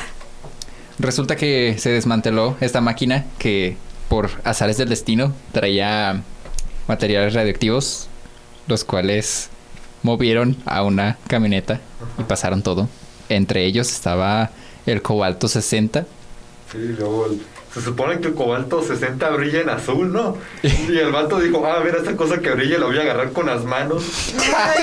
[0.98, 3.76] resulta que se desmanteló esta máquina que
[4.08, 6.22] por azares del destino traía
[6.86, 8.08] materiales radioactivos,
[8.66, 9.48] los cuales
[10.02, 11.80] movieron a una camioneta
[12.18, 12.88] y pasaron todo.
[13.30, 14.50] Entre ellos estaba
[14.84, 16.04] el cobalto 60.
[16.70, 17.40] Sí, luego el-
[17.74, 20.38] se supone que el cobalto 60 brilla en azul, ¿no?
[20.62, 23.46] Y el vato dijo, ah, mira esta cosa que brilla, la voy a agarrar con
[23.46, 24.32] las manos.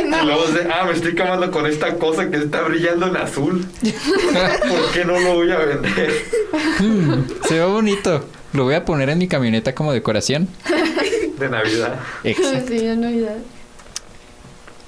[0.02, 3.66] Y luego dice, ah, me estoy quemando con esta cosa que está brillando en azul.
[3.82, 6.12] ¿Por qué no lo voy a vender?
[7.48, 8.26] Se ve bonito.
[8.52, 10.50] Lo voy a poner en mi camioneta como decoración.
[11.40, 11.98] De Navidad.
[12.26, 12.68] Exacto.
[12.68, 13.38] Sí, en Navidad.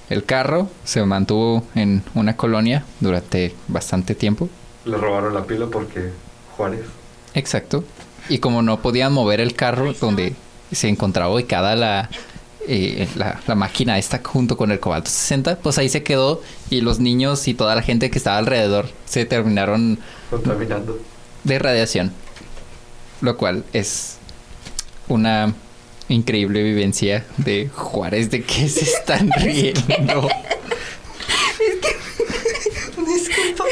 [0.10, 4.50] El carro se mantuvo en una colonia durante bastante tiempo.
[4.84, 6.12] Le robaron la pila porque
[6.58, 6.82] Juárez.
[7.34, 7.84] Exacto.
[8.30, 10.36] Y como no podían mover el carro donde
[10.72, 12.10] se encontraba ubicada la,
[12.68, 16.82] eh, la, la máquina esta junto con el cobalto 60, pues ahí se quedó y
[16.82, 21.00] los niños y toda la gente que estaba alrededor se terminaron Contaminando.
[21.44, 22.14] de radiación,
[23.22, 24.18] lo cual es
[25.10, 25.54] una
[26.10, 30.30] increíble vivencia de Juárez de que se están riendo.
[31.60, 31.96] es que
[33.06, 33.64] disculpa,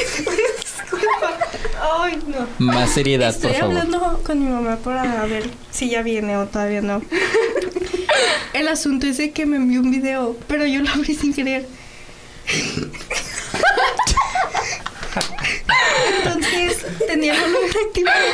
[0.60, 1.38] disculpa.
[1.82, 2.46] Ay, no.
[2.64, 3.54] Más seriedad, por favor.
[3.54, 7.02] Estoy hablando con mi mamá para ver si ya viene o todavía no.
[8.52, 11.66] El asunto es de que me envió un video, pero yo lo abrí sin querer.
[16.18, 18.26] Entonces tenía el volumen activado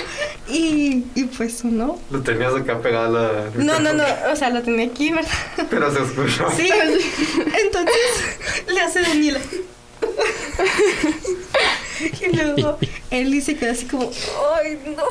[0.49, 1.99] y, y pues no.
[2.11, 3.51] Lo tenías acá pegado a la.
[3.55, 5.31] No, no, no, o sea, lo tenía aquí, ¿verdad?
[5.71, 6.51] Pero se escuchó.
[6.57, 6.69] Sí,
[7.65, 7.95] entonces
[8.69, 9.41] le hace Daniela.
[12.21, 12.79] Y luego
[13.11, 14.11] él dice que así como,
[14.63, 15.05] ¡ay, no!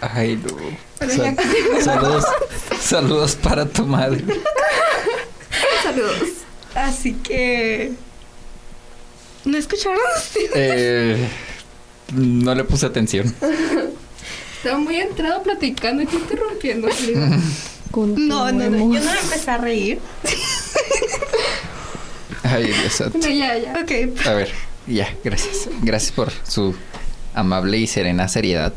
[0.00, 1.82] Ay, no.
[1.82, 2.24] saludos,
[2.80, 4.24] saludos para tu madre.
[5.82, 6.28] Saludos.
[6.74, 7.92] Así que.
[9.44, 9.98] ¿No escucharon?
[10.54, 11.28] Eh,
[12.12, 13.34] no le puse atención.
[14.56, 16.88] Estaba muy entrado platicando y te interrumpiendo.
[17.94, 18.78] no, no, no.
[18.78, 19.98] Yo no me empecé a reír.
[22.42, 23.18] Ay, Dios santo.
[23.28, 23.72] ya, ya.
[23.80, 24.26] Ok.
[24.26, 24.52] A ver,
[24.88, 25.68] ya, gracias.
[25.82, 26.74] Gracias por su
[27.34, 28.72] amable y serena seriedad.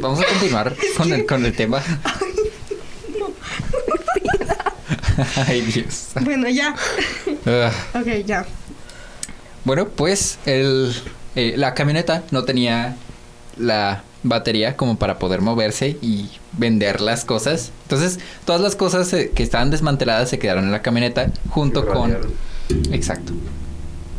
[0.00, 1.82] Vamos, a continuar con, el, con el tema.
[5.46, 6.10] Ay, Dios.
[6.20, 6.74] Bueno, ya.
[7.46, 7.72] Ah.
[7.94, 8.46] ok, ya.
[9.64, 10.94] Bueno, pues el,
[11.34, 12.96] eh, la camioneta no tenía
[13.56, 17.72] la batería como para poder moverse y vender las cosas.
[17.82, 22.16] Entonces, todas las cosas eh, que estaban desmanteladas se quedaron en la camioneta junto con...
[22.92, 23.32] Exacto.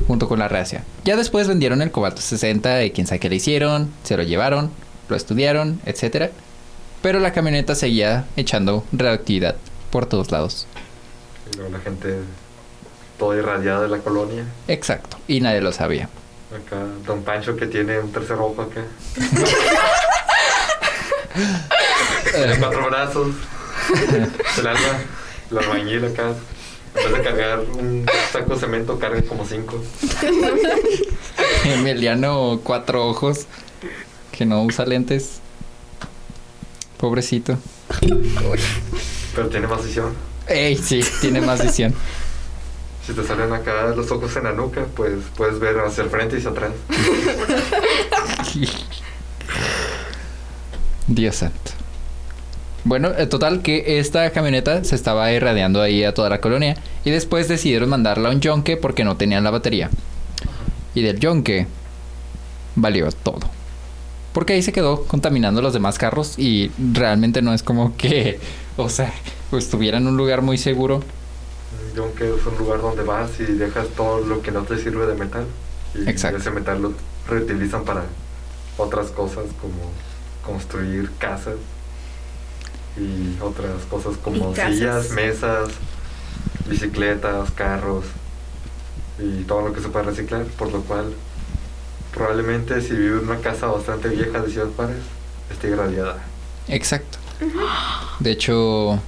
[0.10, 0.84] Junto con la racia.
[1.06, 4.72] Ya después vendieron el cobalto 60 y quién sabe qué le hicieron, se lo llevaron,
[5.08, 6.32] lo estudiaron, etcétera.
[7.04, 9.56] Pero la camioneta seguía echando radioactividad
[9.92, 10.66] por todos lados.
[11.72, 12.16] La gente
[13.20, 14.46] toda irradiada de la colonia.
[14.68, 16.10] Exacto, y nadie lo sabía.
[16.56, 18.82] Acá, Don Pancho que tiene un tercer ojo acá.
[22.34, 23.28] tiene cuatro brazos.
[24.58, 25.02] El alma,
[25.52, 26.34] la albañil acá.
[27.04, 29.82] Vez de cargar un saco de cemento, carga como cinco.
[31.66, 33.48] Emiliano, cuatro ojos.
[34.32, 35.40] Que no usa lentes.
[36.98, 37.58] Pobrecito.
[39.36, 40.14] Pero tiene más visión.
[40.48, 41.94] Ey, sí, tiene más visión.
[43.06, 46.36] Si te salen acá los ojos en la nuca, pues puedes ver hacia el frente
[46.36, 46.72] y hacia atrás.
[51.08, 51.72] Dios santo.
[52.84, 57.12] Bueno, el total que esta camioneta se estaba irradiando ahí a toda la colonia y
[57.12, 59.90] después decidieron mandarla a un yonque porque no tenían la batería.
[60.96, 61.68] Y del yonque
[62.76, 63.42] valió todo.
[64.34, 68.40] Porque ahí se quedó contaminando los demás carros y realmente no es como que,
[68.78, 69.14] o sea,
[69.52, 71.04] estuviera en un lugar muy seguro
[72.16, 75.16] que es un lugar donde vas y dejas todo lo que no te sirve de
[75.16, 75.46] metal.
[75.96, 76.94] Y ese metal lo
[77.28, 78.04] reutilizan para
[78.78, 79.92] otras cosas como
[80.46, 81.56] construir casas
[83.00, 85.70] y otras cosas como sillas, mesas,
[86.68, 88.06] bicicletas, carros
[89.18, 91.14] y todo lo que se puede reciclar, por lo cual
[92.14, 94.98] probablemente si vive en una casa bastante vieja de Ciudad Juárez,
[95.52, 96.18] esté irradiada.
[96.68, 97.18] Exacto.
[98.20, 99.00] De hecho,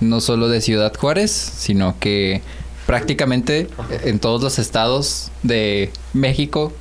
[0.00, 2.42] no solo de Ciudad Juárez, sino que
[2.86, 3.68] prácticamente
[4.04, 6.72] en todos los estados de México,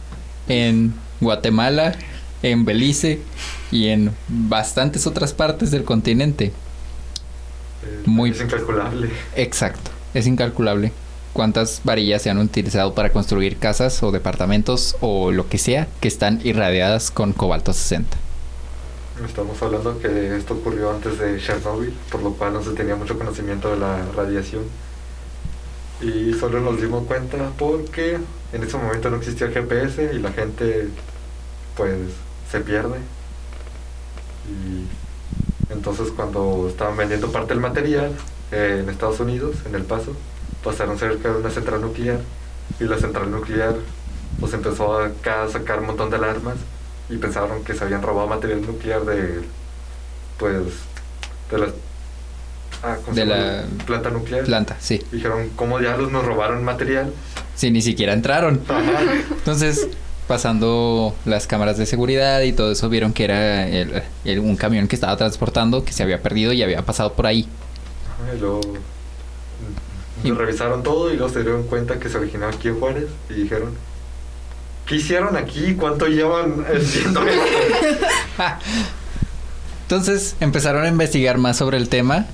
[0.47, 1.95] en Guatemala,
[2.43, 3.21] en Belice
[3.71, 6.53] y en bastantes otras partes del continente.
[8.05, 9.09] Muy es incalculable.
[9.35, 10.91] Exacto, es incalculable
[11.37, 16.07] cuántas varillas se han utilizado para construir casas o departamentos o lo que sea que
[16.07, 18.17] están irradiadas con cobalto 60.
[19.23, 23.17] Estamos hablando que esto ocurrió antes de Chernobyl, por lo cual no se tenía mucho
[23.19, 24.63] conocimiento de la radiación.
[26.01, 28.17] Y solo nos dimos cuenta porque
[28.53, 30.87] en ese momento no existía el GPS y la gente
[31.75, 31.93] pues
[32.51, 32.97] se pierde.
[34.47, 38.11] Y entonces cuando estaban vendiendo parte del material
[38.51, 40.15] eh, en Estados Unidos, en El Paso,
[40.63, 42.19] pasaron cerca de una central nuclear.
[42.79, 43.75] Y la central nuclear
[44.39, 45.09] pues empezó a
[45.51, 46.55] sacar un montón de alarmas.
[47.09, 49.41] Y pensaron que se habían robado material nuclear de
[50.37, 50.61] pues
[51.49, 51.67] de la
[52.83, 54.43] ah, de la planta nuclear.
[54.43, 55.01] planta sí.
[55.11, 57.13] Dijeron cómo diablos nos robaron material
[57.57, 58.61] sí ni siquiera entraron.
[59.31, 59.87] Entonces
[60.27, 64.03] pasando las cámaras de seguridad y todo eso vieron que era el,
[64.39, 67.47] un camión que estaba transportando que se había perdido y había pasado por ahí
[68.35, 68.61] y luego
[70.23, 73.33] y, revisaron todo y luego se dieron cuenta que se originaba aquí en Juárez y
[73.33, 73.73] dijeron
[74.87, 75.75] ¿Qué hicieron aquí?
[75.75, 77.43] ¿Cuánto llevan haciendo esto?
[79.83, 82.25] Entonces empezaron a investigar más sobre el tema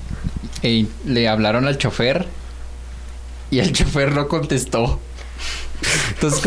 [0.62, 2.26] y le hablaron al chofer
[3.50, 5.00] y el chofer no contestó.
[6.10, 6.42] Entonces,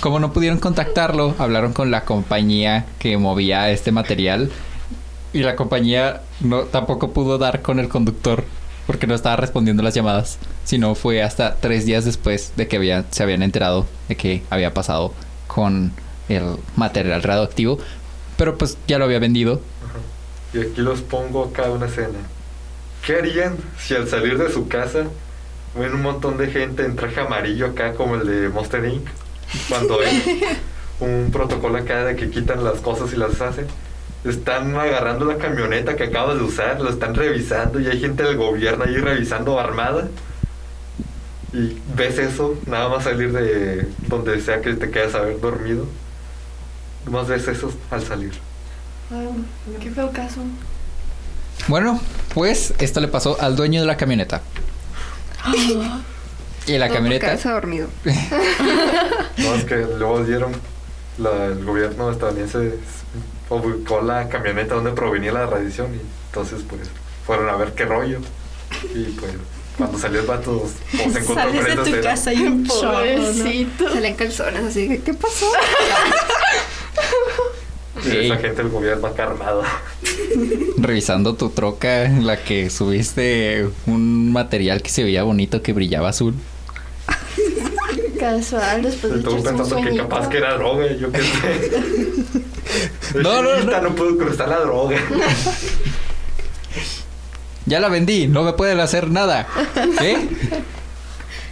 [0.00, 4.50] como no pudieron contactarlo, hablaron con la compañía que movía este material
[5.32, 8.44] y la compañía no tampoco pudo dar con el conductor
[8.86, 13.22] porque no estaba respondiendo las llamadas, sino fue hasta tres días después de que se
[13.22, 15.12] habían enterado de que había pasado
[15.46, 15.92] con
[16.28, 17.78] el material radioactivo,
[18.36, 19.60] pero pues ya lo había vendido.
[20.52, 22.18] Y aquí los pongo acá una escena.
[23.04, 25.04] ¿Qué harían si al salir de su casa
[25.76, 29.06] ven un montón de gente en traje amarillo acá como el de Monster Inc?
[29.68, 30.42] Cuando hay
[31.00, 33.66] un protocolo acá de que quitan las cosas y las hacen
[34.24, 38.36] están agarrando la camioneta que acabas de usar, lo están revisando y hay gente del
[38.36, 40.08] gobierno ahí revisando armada.
[41.52, 45.86] Y ves eso, nada más salir de donde sea que te quedas a ver dormido.
[47.10, 48.32] Más ves eso al salir.
[49.80, 50.40] qué feo caso.
[51.68, 52.00] Bueno,
[52.32, 54.42] pues esto le pasó al dueño de la camioneta.
[56.66, 57.36] Y la camioneta.
[57.36, 57.88] dormido.
[59.36, 60.52] no, es que luego dieron
[61.18, 62.78] el gobierno estadounidense
[63.48, 66.82] ubicó la camioneta donde provenía la radiación y entonces pues
[67.26, 68.18] fueron a ver qué rollo
[68.94, 69.32] y pues
[69.76, 74.16] cuando salió el vato pues, se encontró Sales de tu casa y un pobrecito salen
[74.16, 75.46] calzones así ¿qué pasó?
[78.06, 79.64] y esa gente del gobierno acá armada
[80.78, 86.10] revisando tu troca en la que subiste un material que se veía bonito que brillaba
[86.10, 86.34] azul
[88.18, 92.42] casual después de Estuve pensando que capaz que era droga, yo qué sé.
[93.22, 93.80] no, no, no.
[93.82, 94.96] No puedo cruzar la droga.
[97.66, 99.48] Ya la vendí, no me pueden hacer nada.
[99.98, 100.28] ¿Qué?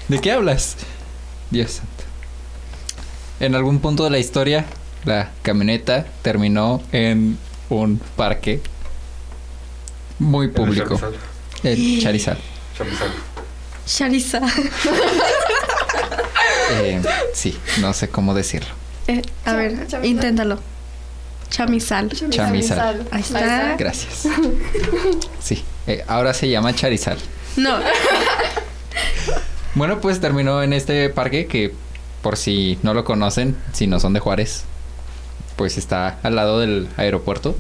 [0.09, 0.77] ¿De qué hablas?
[1.51, 2.05] Dios santo.
[3.41, 4.67] En algún punto de la historia,
[5.05, 7.39] la camioneta terminó en
[7.69, 8.61] un parque
[10.19, 11.01] muy público.
[11.63, 12.39] El Charizard.
[12.77, 13.11] Charizard.
[13.87, 14.51] Charizard.
[16.75, 17.03] Eh,
[17.35, 18.71] sí, no sé cómo decirlo.
[19.07, 20.59] Eh, a ver, inténtalo.
[21.51, 22.11] Chamizal.
[22.31, 23.07] Chamizal.
[23.11, 23.77] Ahí está.
[23.77, 24.27] Gracias.
[25.39, 27.19] Sí, eh, ahora se llama Charizal.
[27.57, 27.79] No.
[29.75, 31.75] Bueno, pues terminó en este parque que,
[32.23, 34.65] por si no lo conocen, si no son de Juárez,
[35.57, 37.57] pues está al lado del aeropuerto.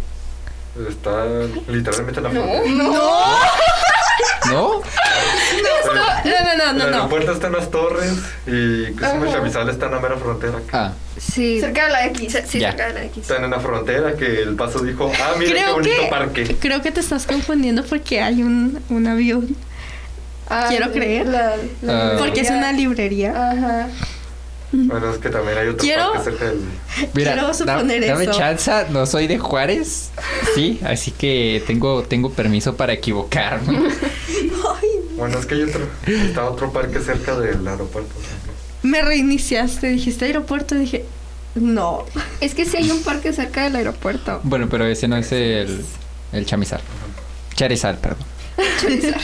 [0.88, 1.24] Está
[1.68, 2.46] literalmente en la no.
[2.66, 2.92] ¡No!
[4.50, 4.82] ¿No?
[6.24, 6.84] No, no, no, no.
[6.86, 8.12] El aeropuerto está en las torres
[8.46, 10.58] y Chamizal está en la mera frontera.
[10.72, 10.92] Ah.
[11.18, 11.60] Sí.
[11.60, 12.38] Cerca de la X.
[12.46, 13.22] Sí, cerca de la X.
[13.22, 16.56] Están en la frontera que el paso dijo, ah, mira qué bonito parque.
[16.58, 19.54] Creo que te estás confundiendo porque hay un, un avión.
[20.48, 21.26] Ah, Quiero creer.
[21.88, 22.16] Ah.
[22.18, 23.30] porque es una librería.
[23.30, 23.88] Ajá.
[24.72, 26.60] Bueno, es que también hay otro Quiero, parque cerca del...
[27.14, 28.32] Mira, quiero suponer dame eso.
[28.32, 30.10] chance, no soy de Juárez,
[30.54, 33.78] sí, así que tengo, tengo permiso para equivocarme.
[35.14, 38.10] Bueno, es que hay otro, está otro parque cerca del aeropuerto.
[38.82, 41.04] Me reiniciaste, dijiste aeropuerto, dije,
[41.54, 42.04] no.
[42.40, 44.40] Es que sí hay un parque cerca del aeropuerto.
[44.42, 45.84] Bueno, pero ese no es el,
[46.32, 46.80] el Chamizar.
[47.54, 48.24] Charizal, perdón.
[48.80, 49.20] Charizal.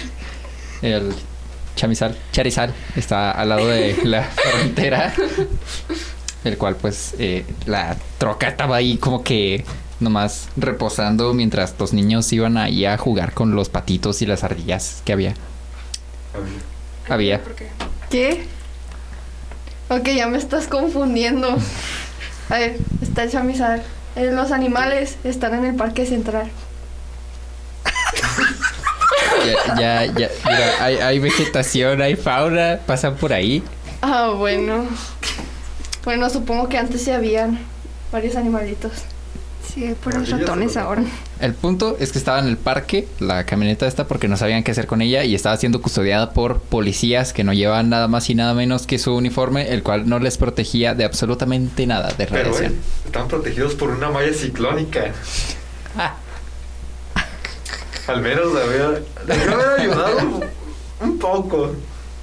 [0.82, 1.12] El
[1.78, 5.14] Chamizal, Charizal, está al lado de la frontera.
[6.42, 9.64] El cual, pues, eh, la troca estaba ahí como que
[10.00, 15.02] nomás reposando mientras los niños iban ahí a jugar con los patitos y las ardillas
[15.04, 15.34] que había.
[17.08, 17.42] Había.
[17.42, 17.68] ¿Por qué?
[18.10, 18.44] ¿Qué?
[19.88, 21.56] Ok, ya me estás confundiendo.
[22.50, 23.84] A ver, está el chamizal.
[24.16, 26.50] Eh, los animales están en el parque central.
[29.46, 30.30] Ya, ya, ya.
[30.44, 33.62] Mira, hay, hay vegetación, hay fauna, pasan por ahí.
[34.02, 34.86] Ah, bueno.
[36.04, 37.58] Bueno, supongo que antes sí habían
[38.12, 38.92] varios animalitos.
[39.74, 41.02] Sí, por los ratones ahora.
[41.40, 44.70] El punto es que estaba en el parque, la camioneta esta, porque no sabían qué
[44.70, 48.34] hacer con ella y estaba siendo custodiada por policías que no llevaban nada más y
[48.34, 52.72] nada menos que su uniforme, el cual no les protegía de absolutamente nada de radiación.
[52.72, 55.12] Pero, eh, están protegidos por una malla ciclónica.
[55.96, 56.14] Ah.
[58.08, 60.40] Al menos había, debió haber ayudado
[61.00, 61.74] un poco.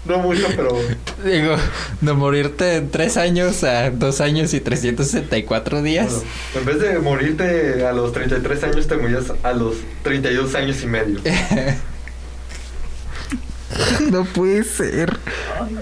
[0.05, 0.77] No mucho, pero.
[1.23, 1.55] Digo,
[2.01, 6.11] de morirte en tres años a dos años y 364 días.
[6.11, 10.83] Bueno, en vez de morirte a los 33 años, te morías a los 32 años
[10.83, 11.19] y medio.
[14.11, 15.17] no puede ser.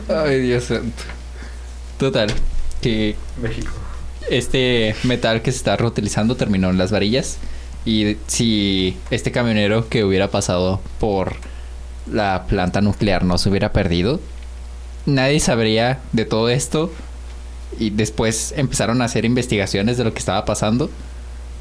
[0.09, 1.03] Ay, Dios santo.
[1.97, 2.31] Total,
[2.81, 3.15] que.
[3.41, 3.71] México.
[4.29, 7.37] Este metal que se está reutilizando terminó en las varillas.
[7.86, 11.36] Y si este camionero que hubiera pasado por
[12.12, 14.19] la planta nuclear no se hubiera perdido,
[15.06, 16.91] nadie sabría de todo esto.
[17.80, 20.89] Y después empezaron a hacer investigaciones de lo que estaba pasando.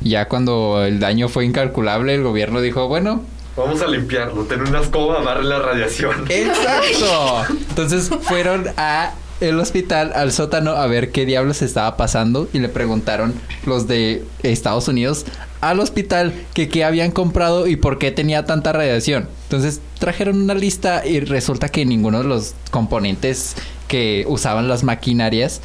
[0.00, 3.22] Ya cuando el daño fue incalculable, el gobierno dijo, bueno...
[3.56, 6.24] Vamos a limpiarlo, tener una escoba, barre la radiación.
[6.28, 7.54] Exacto.
[7.68, 12.68] Entonces fueron a el hospital al sótano a ver qué diablos estaba pasando y le
[12.68, 13.34] preguntaron
[13.66, 15.26] los de Estados Unidos
[15.62, 19.28] al hospital que qué habían comprado y por qué tenía tanta radiación.
[19.44, 23.54] Entonces trajeron una lista y resulta que ninguno de los componentes
[23.86, 25.60] que usaban las maquinarias,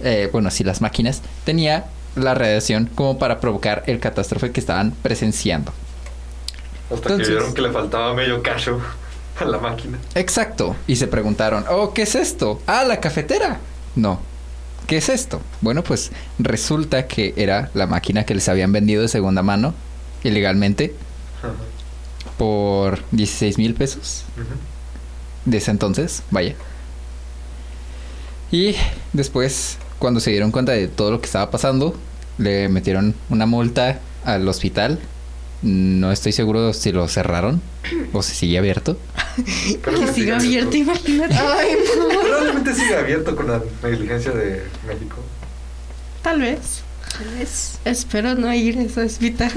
[0.00, 4.90] eh, bueno, sí, las máquinas, tenía la radiación como para provocar el catástrofe que estaban
[4.90, 5.72] presenciando.
[6.92, 8.80] Hasta que vieron que le faltaba medio cacho
[9.38, 9.98] a la máquina.
[10.16, 10.74] Exacto.
[10.88, 12.60] Y se preguntaron, oh, ¿qué es esto?
[12.66, 13.60] Ah, la cafetera.
[13.94, 14.20] No.
[14.86, 15.40] ¿Qué es esto?
[15.60, 19.74] Bueno, pues resulta que era la máquina que les habían vendido de segunda mano,
[20.22, 20.94] ilegalmente,
[22.38, 24.24] por 16 mil pesos.
[25.44, 26.54] De ese entonces, vaya.
[28.52, 28.76] Y
[29.12, 31.96] después, cuando se dieron cuenta de todo lo que estaba pasando,
[32.38, 35.00] le metieron una multa al hospital
[35.62, 37.60] no estoy seguro si lo cerraron
[38.12, 38.98] o si sigue abierto.
[39.84, 41.34] que sigue abierto, imagínate.
[41.96, 45.16] Probablemente sigue abierto con la negligencia de México.
[46.22, 46.82] Tal vez.
[47.16, 47.78] Tal vez.
[47.84, 49.52] Espero no ir a ese hospital.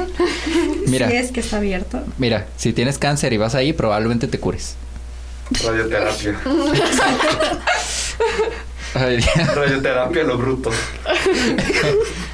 [0.88, 2.02] Mira, si es que está abierto.
[2.18, 4.76] Mira, si tienes cáncer y vas ahí, probablemente te cures.
[5.64, 6.40] Radioterapia.
[9.56, 10.72] Radioterapia lo bruto.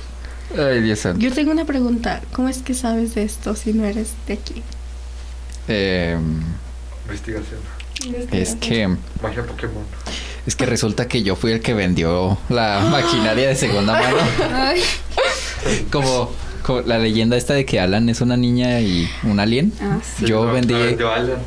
[0.58, 2.22] Ay, Dios Yo tengo una pregunta.
[2.34, 4.64] ¿Cómo es que sabes de esto si no eres de aquí?
[5.68, 6.18] Eh,
[7.06, 7.60] Investigación.
[8.32, 8.88] Es que...
[9.22, 9.84] Magia Pokémon.
[10.46, 14.18] Es que resulta que yo fui el que vendió la maquinaria de segunda mano.
[14.54, 14.82] Ay.
[15.92, 16.32] Como,
[16.86, 19.74] la leyenda esta de que Alan es una niña y un alien.
[19.82, 20.26] Ah, sí.
[20.26, 20.76] Yo vendí...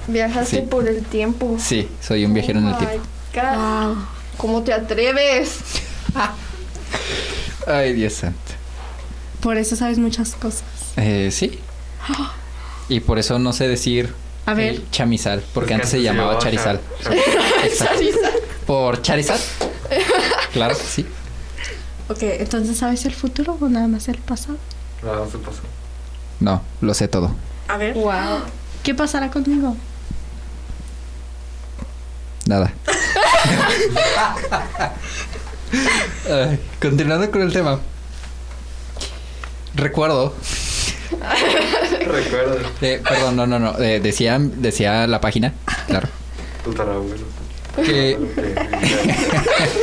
[0.08, 1.56] Viajaste por el tiempo.
[1.60, 2.98] Sí, soy un viajero en el tiempo.
[3.34, 3.96] Wow.
[4.36, 5.58] ¿Cómo te atreves?
[7.66, 8.57] Ay, Dios santo.
[9.40, 10.64] Por eso sabes muchas cosas.
[10.96, 11.58] Eh, sí.
[12.90, 14.14] Y por eso no sé decir
[14.46, 14.80] a ver.
[14.90, 16.80] chamizal, porque antes se llamaba Charizal.
[17.78, 18.32] Charizal.
[18.66, 19.38] Por Charizal.
[20.54, 21.04] claro, sí.
[22.08, 24.56] Ok, entonces ¿sabes el futuro o nada más el pasado?
[25.02, 25.68] Nada más el pasado.
[26.40, 27.30] No, lo sé todo.
[27.68, 27.92] A ver.
[27.92, 28.40] Wow.
[28.82, 29.76] ¿Qué pasará conmigo?
[32.46, 32.72] Nada.
[36.80, 37.78] continuando con el tema.
[39.78, 40.34] Recuerdo.
[42.00, 42.58] Recuerdo.
[42.82, 43.78] Eh, perdón, no, no, no.
[43.78, 45.54] Eh, decía, decía la página,
[45.86, 46.08] claro.
[47.76, 48.18] Que...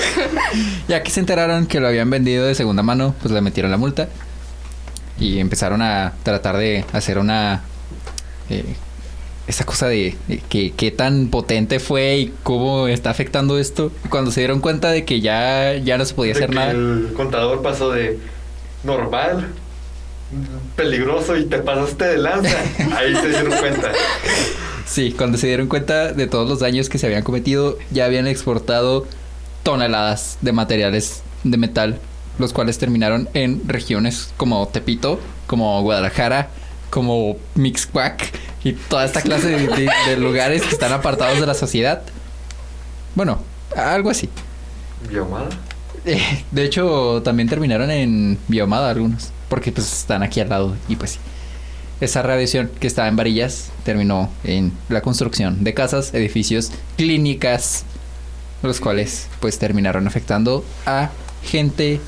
[0.89, 3.77] ya que se enteraron que lo habían vendido de segunda mano, pues le metieron la
[3.77, 4.09] multa.
[5.17, 7.63] Y empezaron a tratar de hacer una...
[8.49, 8.75] Eh,
[9.47, 10.17] esa cosa de,
[10.49, 13.93] que qué tan potente fue y cómo está afectando esto.
[14.09, 16.71] Cuando se dieron cuenta de que ya, ya no se podía hacer nada.
[16.71, 18.19] El contador pasó de
[18.83, 19.53] normal
[20.75, 22.57] peligroso y te pasaste de lanza.
[22.95, 23.91] Ahí se dieron cuenta.
[24.85, 28.27] Sí, cuando se dieron cuenta de todos los daños que se habían cometido, ya habían
[28.27, 29.07] exportado
[29.63, 31.99] toneladas de materiales de metal,
[32.37, 36.49] los cuales terminaron en regiones como Tepito, como Guadalajara,
[36.89, 38.31] como Mixquack
[38.63, 42.03] y toda esta clase de, lugares que están apartados de la sociedad.
[43.15, 43.39] Bueno,
[43.75, 44.29] algo así.
[45.09, 45.49] ¿Biomada?
[46.05, 50.95] Eh, de hecho, también terminaron en Biomada algunos porque pues están aquí al lado y
[50.95, 51.19] pues
[52.01, 57.85] esa radiación que estaba en varillas terminó en la construcción de casas, edificios, clínicas,
[58.63, 61.11] los cuales pues terminaron afectando a
[61.43, 62.01] gente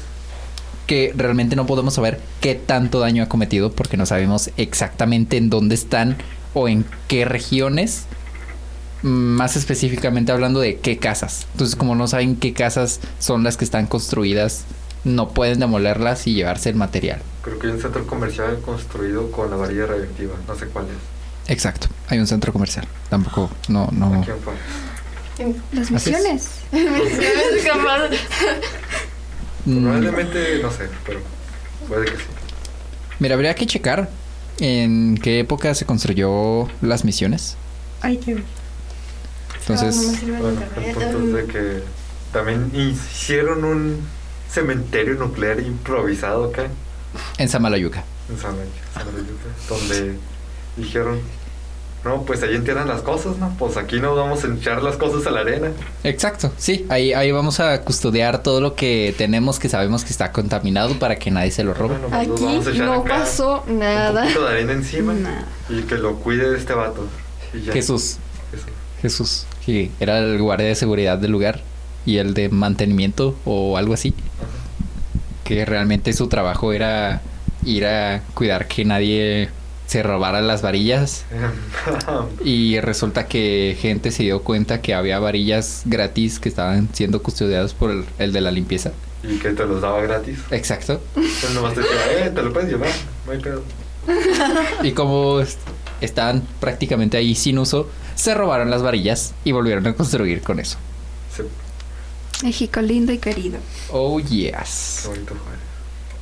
[0.88, 5.50] que realmente no podemos saber qué tanto daño ha cometido porque no sabemos exactamente en
[5.50, 6.18] dónde están
[6.54, 8.06] o en qué regiones.
[9.04, 11.46] Más específicamente hablando de qué casas.
[11.52, 14.64] Entonces como no saben qué casas son las que están construidas
[15.08, 17.22] no pueden demolerlas y llevarse el material.
[17.42, 21.52] Creo que hay un centro comercial construido con la varilla radioactiva, no sé cuál es.
[21.52, 22.88] Exacto, hay un centro comercial.
[23.10, 24.26] Tampoco, no, no.
[25.40, 26.50] En las misiones.
[29.66, 29.84] Mm.
[29.84, 31.20] Probablemente, no sé, pero
[31.90, 32.24] puede que sí.
[33.20, 34.10] Mira, habría que checar
[34.60, 37.58] en qué época se construyó las misiones.
[38.00, 38.44] Hay que
[39.60, 41.84] Entonces, bueno, el punto es de que
[42.32, 44.08] también hicieron un
[44.50, 46.68] cementerio nuclear improvisado acá.
[47.38, 48.04] En Samalayuca.
[48.30, 50.18] En Samalayuca, donde
[50.76, 51.20] dijeron,
[52.04, 53.54] no, pues ahí entierran las cosas, ¿no?
[53.58, 55.72] Pues aquí no vamos a echar las cosas a la arena.
[56.04, 60.32] Exacto, sí, ahí, ahí vamos a custodiar todo lo que tenemos que sabemos que está
[60.32, 61.96] contaminado para que nadie se lo robe.
[62.00, 64.22] Pues aquí no pasó nada.
[64.22, 65.14] Un poquito de arena encima
[65.70, 67.08] y que lo cuide de este vato.
[67.74, 68.18] Jesús.
[68.52, 68.70] Jesús.
[69.02, 71.62] Jesús, que era el guardia de seguridad del lugar
[72.06, 74.14] y el de mantenimiento o algo así.
[75.48, 77.22] Que realmente su trabajo era
[77.64, 79.50] ir a cuidar que nadie
[79.86, 81.24] se robaran las varillas.
[82.44, 87.74] y resulta que gente se dio cuenta que había varillas gratis que estaban siendo custodiadas
[87.74, 88.92] por el, de la limpieza.
[89.24, 90.40] Y que te los daba gratis.
[90.52, 91.00] Exacto.
[91.14, 92.90] Pues nomás te decía, eh, te lo puedes llevar,
[93.26, 93.64] no hay pedo.
[94.84, 95.40] y como
[96.02, 100.78] estaban prácticamente ahí sin uso, se robaron las varillas y volvieron a construir con eso.
[102.44, 103.58] México lindo y querido.
[103.92, 105.10] Oh, yes.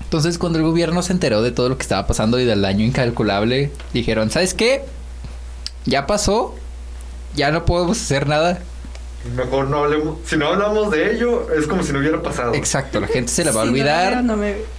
[0.04, 2.86] Entonces, cuando el gobierno se enteró de todo lo que estaba pasando y del daño
[2.86, 4.84] incalculable, dijeron, ¿sabes qué?
[5.86, 6.56] Ya pasó,
[7.36, 8.60] ya no podemos hacer nada.
[9.36, 12.54] Mejor no hablemos, si no hablamos de ello, es como si no hubiera pasado.
[12.54, 14.24] Exacto, la gente se la va a olvidar.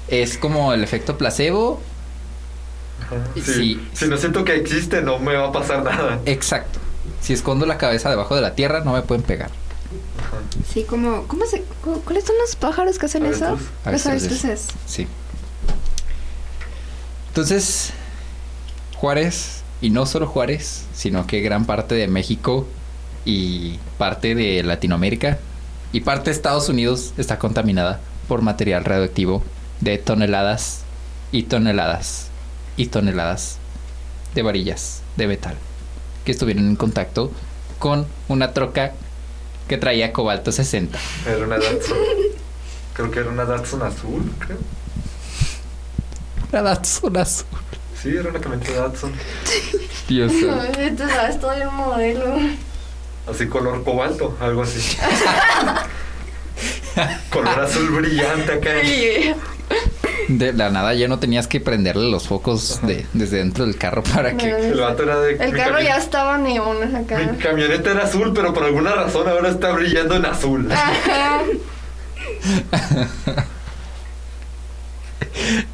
[0.09, 1.81] Es como el efecto placebo.
[3.35, 3.79] Si
[4.09, 6.21] no siento que existe, no me va a pasar nada.
[6.27, 6.79] Exacto.
[7.21, 9.51] Si escondo la cabeza debajo de la tierra, no me pueden pegar.
[10.73, 11.63] Sí, como, ¿cómo se,
[12.05, 13.59] ¿cuáles son los pájaros que hacen eso?
[13.85, 14.69] Los avestruces.
[14.87, 15.07] Sí.
[17.29, 17.93] Entonces,
[18.97, 22.67] Juárez, y no solo Juárez, sino que gran parte de México
[23.25, 25.39] y parte de Latinoamérica
[25.93, 29.43] y parte de Estados Unidos está contaminada por material radioactivo
[29.81, 30.83] de toneladas
[31.33, 32.29] y toneladas
[32.77, 33.59] y toneladas
[34.35, 35.57] de varillas de metal
[36.25, 37.31] que estuvieron en contacto
[37.79, 38.93] con una troca
[39.69, 40.99] que traía cobalto 60.
[41.27, 41.97] Era una Datsun.
[42.95, 44.59] creo que era una Datsun azul, creo.
[46.53, 47.47] Una Datsun azul.
[48.01, 49.13] Sí, era una camioneta Datsun.
[50.09, 50.55] Dios mío.
[50.97, 52.37] Tú sabes todo el modelo.
[53.29, 54.97] Así color cobalto, algo así.
[57.31, 58.71] color azul brillante acá.
[60.29, 64.03] De la nada ya no tenías que prenderle los focos de, desde dentro del carro
[64.03, 64.51] para que...
[64.51, 65.37] El vato era de...
[65.37, 67.19] El carro ya estaba neón acá.
[67.19, 70.69] Mi camioneta era azul, pero por alguna razón ahora está brillando en azul.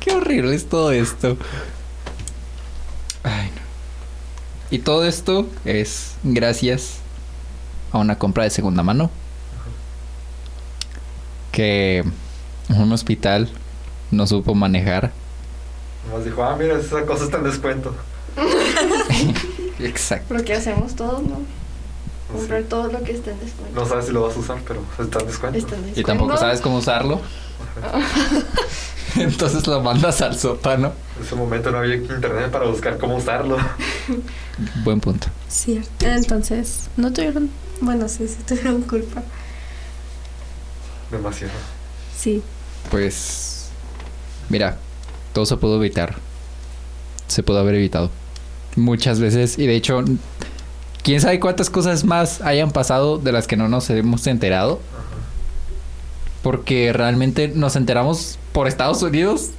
[0.01, 1.39] Qué horrible es todo esto.
[3.23, 3.63] Ay, no.
[4.71, 6.99] Y todo esto es gracias
[7.91, 9.11] a una compra de segunda mano.
[11.53, 12.05] Que
[12.69, 13.49] un hospital
[14.13, 15.11] no supo manejar.
[16.11, 17.95] Nos dijo, ah, mira, esa cosa está en descuento.
[19.81, 20.35] Exacto.
[20.35, 21.41] Lo que hacemos todos, ¿no?
[22.31, 23.81] Comprar todo lo que está en descuento.
[23.81, 25.59] No sabes si lo vas a usar, pero está en descuento.
[25.59, 26.01] Está en descuento.
[26.01, 27.21] Y tampoco sabes cómo usarlo.
[29.17, 30.93] Entonces lo mandas al sótano.
[31.19, 33.59] En ese momento no había internet para buscar cómo usarlo.
[34.85, 35.29] Buen punto.
[35.49, 36.07] Cierto.
[36.07, 37.51] Entonces, no tuvieron.
[37.81, 39.23] Bueno, sí, sí tuvieron culpa.
[41.11, 41.53] Demasiado.
[42.17, 42.43] Sí.
[42.91, 43.52] Pues
[44.49, 44.79] mira,
[45.33, 46.17] todo se pudo evitar.
[47.27, 48.11] Se pudo haber evitado.
[48.77, 49.59] Muchas veces.
[49.59, 50.03] Y de hecho,
[51.03, 54.81] quién sabe cuántas cosas más hayan pasado de las que no nos hemos enterado.
[56.43, 59.51] Porque realmente nos enteramos por Estados Unidos.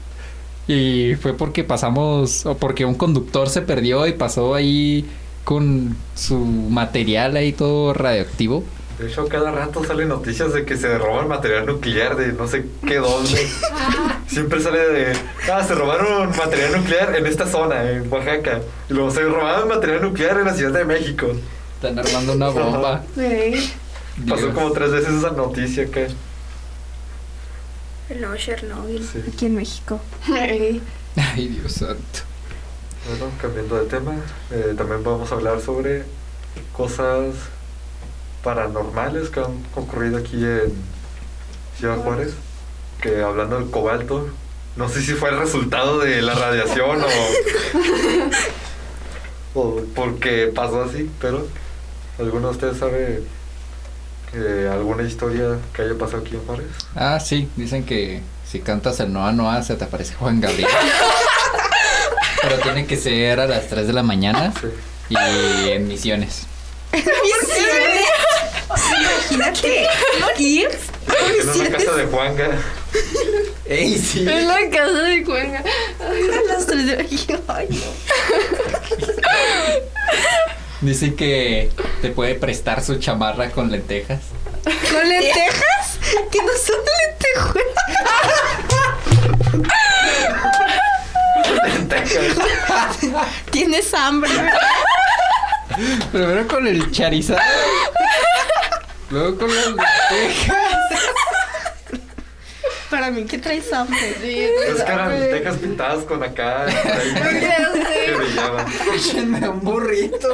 [0.68, 2.46] Y fue porque pasamos.
[2.46, 5.06] O porque un conductor se perdió y pasó ahí
[5.44, 8.64] con su material ahí todo radioactivo.
[9.00, 12.66] De hecho, cada rato salen noticias de que se roban material nuclear de no sé
[12.88, 13.48] qué dónde.
[14.28, 15.14] Siempre sale de,
[15.52, 18.62] ah, se robaron material nuclear en esta zona, en Oaxaca.
[18.90, 21.28] Y luego se robaron material nuclear en la Ciudad de México.
[21.76, 23.04] Están armando una bomba.
[23.16, 23.74] Sí.
[24.28, 26.08] Pasó como tres veces esa noticia que...
[28.10, 29.08] El nuevo Chernobyl.
[29.34, 30.00] Aquí en México.
[30.28, 30.82] Ay,
[31.36, 32.20] Dios santo.
[33.08, 34.14] Bueno, cambiando de tema,
[34.52, 36.04] eh, también vamos a hablar sobre
[36.72, 37.36] cosas
[38.44, 40.74] paranormales que han ocurrido aquí en
[41.78, 42.34] Ciudad Juárez,
[43.04, 44.30] que hablando del cobalto,
[44.78, 47.04] no sé si fue el resultado de la radiación
[49.54, 51.46] o, o porque pasó así, pero
[52.18, 53.24] ¿alguno de ustedes sabe
[54.72, 56.68] alguna historia que haya pasado aquí en Juárez?
[56.96, 60.70] Ah, sí, dicen que si cantas el Noa Noa se te aparece Juan Gabriel.
[62.42, 64.54] pero tiene que ser a las 3 de la mañana
[65.10, 66.48] y en misiones.
[66.94, 68.13] ¿Misiones?
[69.32, 69.88] Imagínate
[70.38, 70.70] ir
[71.40, 72.50] en una casa de Juanga.
[73.66, 74.20] Ey, sí.
[74.28, 75.64] En la casa de Juanga.
[76.00, 77.84] Ay, las tres de Ay,
[80.82, 81.72] Dice que
[82.02, 84.20] te puede prestar su chamarra con lentejas.
[84.64, 86.00] ¿Con lentejas?
[86.30, 87.64] Que no son lentejas.
[93.52, 94.30] Tienes hambre.
[96.12, 97.40] Primero con el charizado.
[99.14, 100.58] Luego con las lentejas.
[102.90, 104.00] Para mí que traes hambre.
[104.10, 106.66] es que eran lentejas pintadas con acá.
[108.96, 110.34] Échenme un burrito.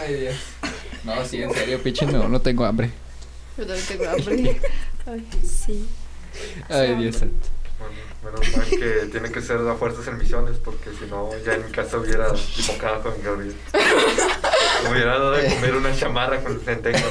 [0.00, 0.34] Ay, Dios.
[1.04, 2.90] No, sí, en serio, píchenme no tengo hambre.
[3.56, 4.60] Yo también tengo hambre.
[5.06, 5.88] Ay, sí.
[6.68, 7.48] Ay, Dios santo.
[8.24, 11.66] menos mal que tiene que ser a fuerzas en misiones, porque si no, ya en
[11.66, 12.28] mi casa hubiera
[12.58, 13.54] invocado con Gabriel.
[14.84, 17.02] Me hubiera dado de comer una chamarra con lentejas.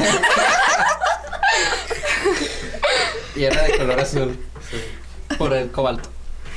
[3.36, 4.40] Y era de color azul.
[4.70, 5.36] Sí.
[5.38, 6.10] Por el cobalto.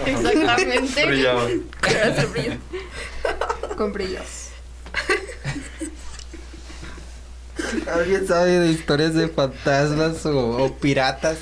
[0.06, 1.06] Exactamente.
[1.06, 1.46] Brillaba.
[3.76, 4.48] Con brillos.
[7.92, 11.38] ¿Alguien sabe de historias de fantasmas o, o piratas?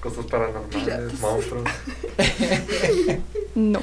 [0.00, 1.68] Cosas paranormales, monstruos.
[3.54, 3.82] No.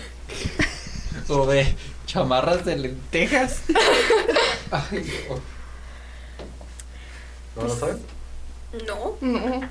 [1.27, 3.61] O de chamarras de lentejas.
[4.71, 5.39] Ay, no.
[7.55, 7.97] ¿No lo sabes?
[8.85, 9.17] No.
[9.21, 9.69] No.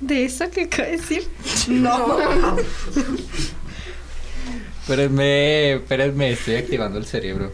[0.00, 1.30] ¿De eso que acabo de decir?
[1.68, 2.56] No.
[4.80, 7.52] Espérenme, espérenme, estoy activando el cerebro.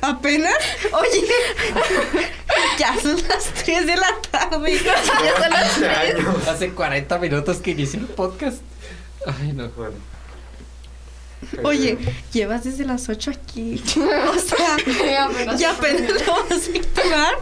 [0.00, 0.54] ¿Apenas?
[0.92, 1.26] Oye,
[2.78, 4.78] ya son las 3 de la tarde.
[4.82, 6.48] Ya son las 15 años.
[6.48, 8.62] Hace 40 minutos que inicié el podcast.
[9.26, 9.68] Ay, no.
[9.70, 9.96] Bueno.
[11.62, 11.98] Oye,
[12.32, 13.82] llevas desde las 8 aquí.
[13.96, 14.76] O sea,
[15.58, 17.34] ya apenas lo vas a activar.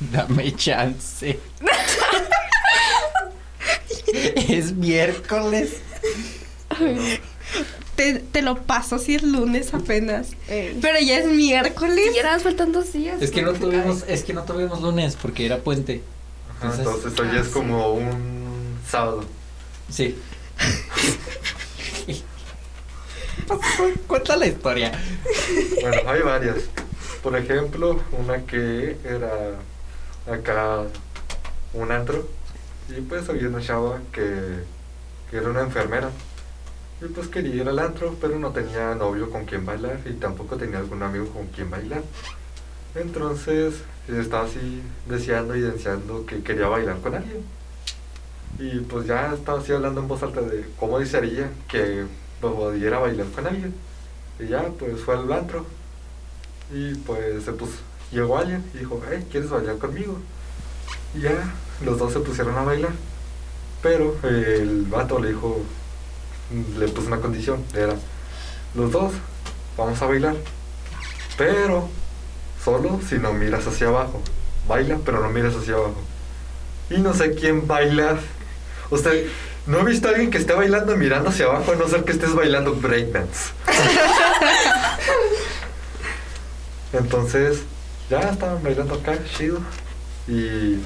[0.12, 1.38] Dame chance.
[4.48, 5.74] es miércoles.
[7.96, 10.30] Te, te lo paso si es lunes apenas.
[10.48, 10.76] Ey.
[10.82, 12.10] Pero ya es miércoles.
[12.14, 13.22] Y ahora faltan dos días.
[13.22, 16.02] Es que no tuvimos, es que no tuvimos lunes porque era puente.
[16.58, 19.24] ajá, Entonces- entonces hoy es como un sábado.
[19.90, 20.16] Sí.
[24.06, 24.92] Cuenta la historia.
[25.80, 26.56] Bueno, hay varias.
[27.22, 29.58] Por ejemplo, una que era
[30.30, 30.82] acá
[31.72, 32.26] un antro.
[32.88, 34.62] Y pues había una chava que,
[35.30, 36.10] que era una enfermera.
[37.00, 40.56] Y pues quería ir al antro, pero no tenía novio con quien bailar y tampoco
[40.56, 42.02] tenía algún amigo con quien bailar.
[42.94, 43.74] Entonces
[44.08, 47.44] estaba así deseando y deseando que quería bailar con alguien.
[48.58, 52.04] Y pues ya estaba así hablando en voz alta de cómo desearía que
[52.40, 53.74] pudiera bailar con alguien.
[54.38, 55.66] Y ya pues fue al antro.
[56.72, 57.74] Y pues se puso,
[58.10, 60.18] llegó alguien y dijo, hey, ¿quieres bailar conmigo?
[61.14, 61.54] Y ya
[61.84, 62.92] los dos se pusieron a bailar.
[63.82, 65.62] Pero el vato le dijo,
[66.78, 67.96] le puso una condición, era,
[68.74, 69.12] los dos
[69.76, 70.36] vamos a bailar.
[71.36, 71.88] Pero
[72.64, 74.22] solo si no miras hacia abajo.
[74.66, 76.00] Baila, pero no miras hacia abajo.
[76.90, 78.18] Y no sé quién baila.
[78.90, 79.26] Usted,
[79.66, 82.12] no he visto a alguien que esté bailando mirando hacia abajo, a no ser que
[82.12, 83.50] estés bailando breakdance.
[86.92, 87.60] Entonces,
[88.10, 89.58] ya estaban bailando acá, chido.
[90.28, 90.78] Y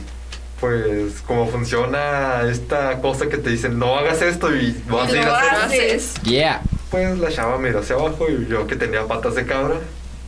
[0.60, 5.18] pues, como funciona esta cosa que te dicen, no hagas esto y vas a Y
[5.18, 5.58] ir lo a hacer.
[5.64, 6.14] haces.
[6.22, 6.62] Yeah.
[6.90, 9.76] Pues la chava miró hacia abajo y vio que tenía patas de cabra.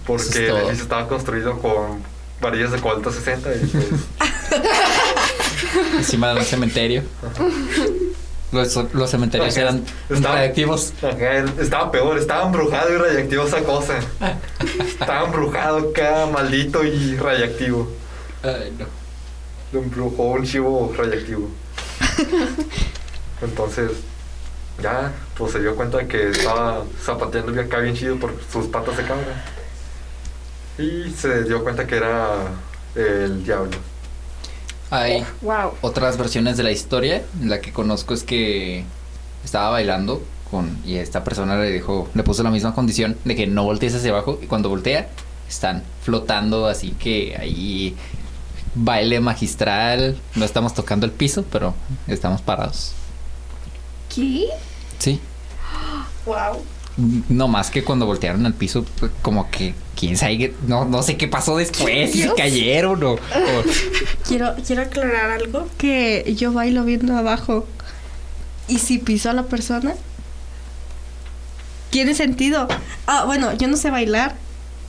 [0.07, 2.03] Porque es el edificio estaba construido con
[2.41, 3.87] varillas de cobalto 60 y pues,
[5.99, 7.03] Encima de un cementerio.
[8.53, 10.93] Los, los cementerios eran Estaba- radiactivos.
[11.61, 14.01] Estaba peor, estaba embrujado y radiactivo esa cosa.
[14.87, 17.89] Estaba embrujado acá, maldito y radiactivo.
[18.43, 18.87] Ay, no.
[19.73, 21.49] Lo embrujó un chivo radiactivo.
[23.43, 23.91] Entonces,
[24.83, 28.67] ya, pues se dio cuenta de que estaba zapateando bien acá bien chido por sus
[28.67, 29.45] patas de cabra.
[30.79, 32.37] Y se dio cuenta que era
[32.95, 33.71] el diablo.
[34.91, 35.75] Hay Wow.
[35.83, 37.23] otras versiones de la historia.
[37.43, 38.85] La que conozco es que
[39.45, 43.47] estaba bailando con y esta persona le dijo, le puso la misma condición de que
[43.47, 45.09] no voltees hacia abajo y cuando voltea
[45.49, 47.97] están flotando, así que ahí
[48.75, 50.19] baile magistral.
[50.35, 51.75] No estamos tocando el piso, pero
[52.09, 52.93] estamos parados.
[54.15, 54.47] ¿Qué?
[54.99, 55.21] Sí.
[56.27, 56.63] Wow.
[56.97, 61.17] No más que cuando voltearon al piso, pues, como que quién sabe, no, no sé
[61.17, 63.19] qué pasó después, si cayeron o, o-
[64.29, 65.67] Quiero, quiero aclarar algo.
[65.79, 67.67] Que yo bailo viendo abajo.
[68.69, 69.95] Y si piso a la persona.
[71.91, 72.69] Tiene sentido.
[73.07, 74.37] Ah, bueno, yo no sé bailar.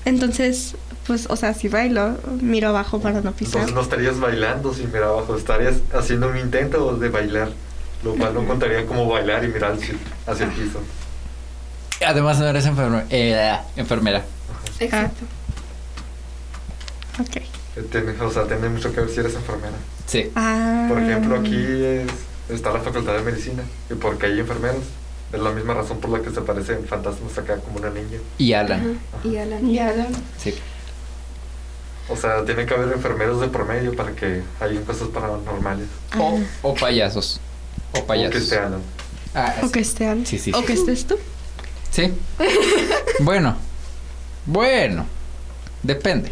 [0.05, 0.75] Entonces,
[1.07, 3.61] pues, o sea, si bailo, miro abajo para no pisar.
[3.61, 7.51] Entonces no estarías bailando sin mirar abajo, estarías haciendo un intento de bailar,
[8.03, 9.95] lo cual no contaría como bailar y mirar hacia,
[10.27, 10.79] hacia el piso.
[12.05, 13.05] Además no eres enfermera.
[13.09, 14.23] eh, enfermera.
[14.79, 15.25] Exacto.
[17.19, 17.37] Ok.
[17.75, 19.73] Eh, o sea, tiene mucho que ver si eres enfermera.
[20.07, 20.31] Sí.
[20.35, 20.85] Ah.
[20.89, 22.09] Por ejemplo, aquí es-
[22.49, 24.83] está la facultad de medicina y porque hay enfermeros.
[25.31, 28.17] Es la misma razón por la que se parecen fantasmas acá como una niña.
[28.37, 28.99] Y Alan.
[29.23, 29.69] Y Alan.
[29.69, 30.07] Y Alan.
[30.37, 30.53] Sí.
[32.09, 35.87] O sea, tiene que haber enfermeros de promedio para que hayan cosas paranormales.
[36.19, 36.43] O, Ah.
[36.63, 37.39] o payasos.
[37.93, 38.35] O payasos.
[38.35, 38.73] O que sean.
[39.33, 40.25] Ah, O que esté Al.
[40.27, 40.65] Sí, sí, O sí.
[40.65, 41.15] que estés tú.
[41.91, 42.13] Sí.
[43.19, 43.55] bueno.
[44.45, 45.05] Bueno.
[45.83, 46.31] Depende.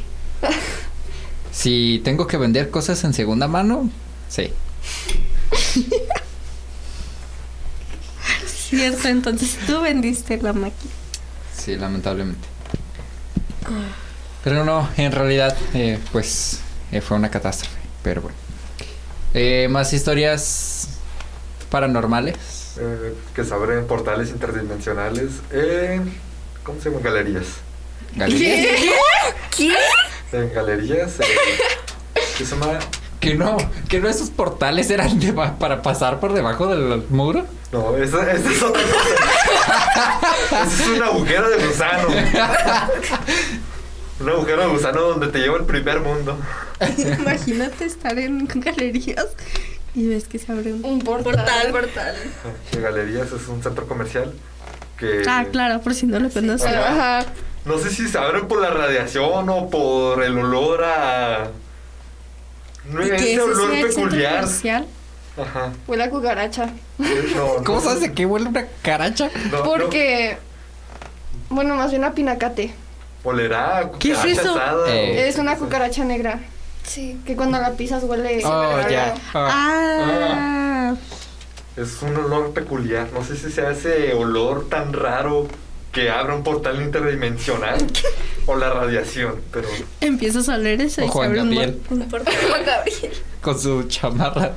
[1.51, 3.89] Si tengo que vender cosas en segunda mano,
[4.30, 4.53] sí.
[8.70, 10.93] cierto, entonces tú vendiste la máquina.
[11.57, 12.47] Sí, lamentablemente.
[14.43, 17.78] Pero no, en realidad, eh, pues eh, fue una catástrofe.
[18.03, 18.38] Pero bueno.
[19.34, 20.88] Eh, más historias
[21.70, 22.38] paranormales.
[23.34, 26.13] Que se abren portales interdimensionales en.
[26.63, 27.01] ¿Cómo se llama?
[27.03, 27.45] Galerías.
[28.15, 28.82] ¿Galerías?
[29.55, 29.74] ¿Qué?
[30.32, 30.38] ¿Qué?
[30.38, 31.17] En galerías.
[32.38, 32.80] ¿Qué se llama?
[33.20, 33.57] Que no,
[33.89, 35.20] que no esos portales eran
[35.59, 37.45] para pasar por debajo del muro.
[37.72, 40.63] No, esa, esa es otra cosa.
[40.65, 42.07] es un agujero de gusano.
[44.22, 46.38] un agujero de gusano donde te lleva el primer mundo.
[47.20, 49.28] Imagínate estar en galerías
[49.99, 51.71] y ves que se abre un, portal.
[51.71, 52.15] portal.
[52.79, 54.33] Galerías es un centro comercial
[54.97, 55.23] que...
[55.27, 56.71] Ah, claro, por si no lo conoces.
[57.65, 61.51] No sé si se abren por la radiación o por el olor a
[62.91, 64.45] no es ese olor peculiar.
[65.37, 65.71] Ajá.
[65.87, 66.69] Huele a cucaracha.
[67.65, 69.29] ¿Cómo sabes de qué huele una caracha?
[69.63, 70.37] Porque.
[71.49, 72.73] Bueno, más bien a pinacate.
[73.23, 74.57] Olerá ¿Qué es eso?
[74.87, 76.39] Eh, es una cucaracha negra.
[76.89, 77.19] Sí.
[77.23, 78.41] Que cuando la pisas huele.
[78.43, 79.13] Oh, ya.
[79.33, 79.49] Ah.
[79.51, 80.95] ah.
[81.77, 83.09] Es un olor peculiar.
[83.13, 85.47] No sé si sea ese olor tan raro
[85.91, 87.77] que abra un portal interdimensional
[88.47, 89.67] o la radiación, pero...
[90.01, 92.33] Empiezas a leer eso y se abre un, portal.
[93.41, 94.53] Con su chamarra.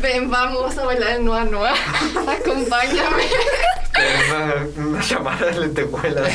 [0.00, 1.72] Ven, vamos a bailar el Noa Noa.
[2.28, 3.24] Acompáñame.
[4.28, 6.32] Una, una chamarra de lentejuelas.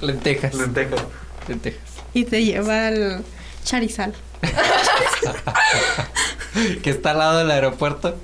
[0.00, 0.54] Lentejas.
[0.54, 1.04] Lentejas.
[1.48, 1.80] Lentejas.
[2.12, 3.24] Y te lleva al
[3.64, 4.14] Charizal.
[6.82, 8.16] que está al lado del aeropuerto.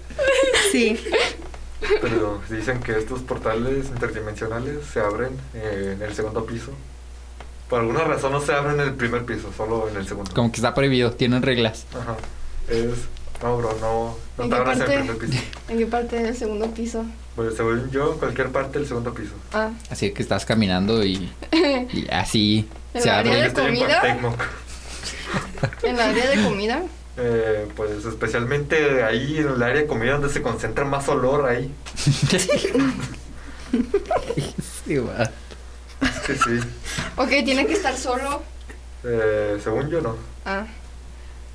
[0.73, 0.99] Sí.
[2.01, 6.73] Pero dicen que estos portales interdimensionales se abren en el segundo piso.
[7.69, 10.33] Por alguna razón no se abren en el primer piso, solo en el segundo.
[10.35, 11.87] Como que está prohibido, tienen reglas.
[11.93, 12.17] Ajá.
[12.69, 12.95] Es.
[13.43, 14.17] No, bro, no.
[14.39, 15.43] No te abras en el primer piso.
[15.69, 17.05] ¿En qué parte del segundo piso?
[17.35, 19.33] Pues según yo, en cualquier parte del segundo piso.
[19.53, 19.71] Ah.
[19.91, 21.31] Así que estás caminando y.
[21.53, 22.69] y así.
[22.95, 23.43] ¿En se abre.
[23.43, 24.01] de comida?
[25.83, 26.83] ¿En la área de comida?
[27.19, 31.73] Eh, pues especialmente ahí en el área de comida donde se concentra más olor ahí.
[34.87, 35.31] sí, va.
[36.27, 36.61] Sí, sí.
[37.17, 38.43] Ok, tiene que estar solo.
[39.05, 40.17] Eh, según yo no.
[40.45, 40.67] Ah.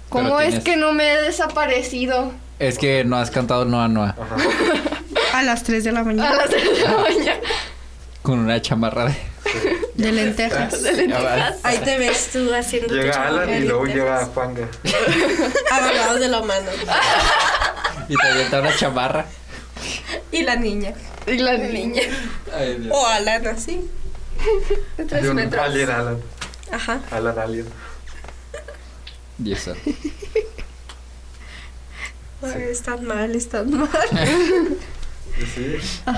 [0.09, 2.33] ¿Cómo es que no me he desaparecido?
[2.59, 4.15] Es que no has cantado Noa Noa.
[5.33, 6.29] A las 3 de la mañana.
[6.31, 7.39] A las 3 de la mañana.
[8.21, 9.15] Con una chamarra de...
[9.95, 10.81] De lentejas.
[10.81, 11.59] De lentejas.
[11.63, 14.67] Ahí te ves tú haciendo Llega Alan y luego llega Juanga.
[15.71, 16.69] Agarrados de la mano.
[18.07, 19.25] Y te avienta una chamarra.
[20.31, 20.93] Y la niña.
[21.27, 22.03] Y la niña.
[22.89, 23.89] o Alan así.
[24.97, 25.63] De tres metros.
[25.63, 26.21] Alien Alan.
[26.71, 27.01] Ajá.
[27.11, 27.67] Alan Alien.
[29.43, 29.75] Y eso.
[32.41, 33.89] Están mal, están mal.
[35.53, 35.77] Sí,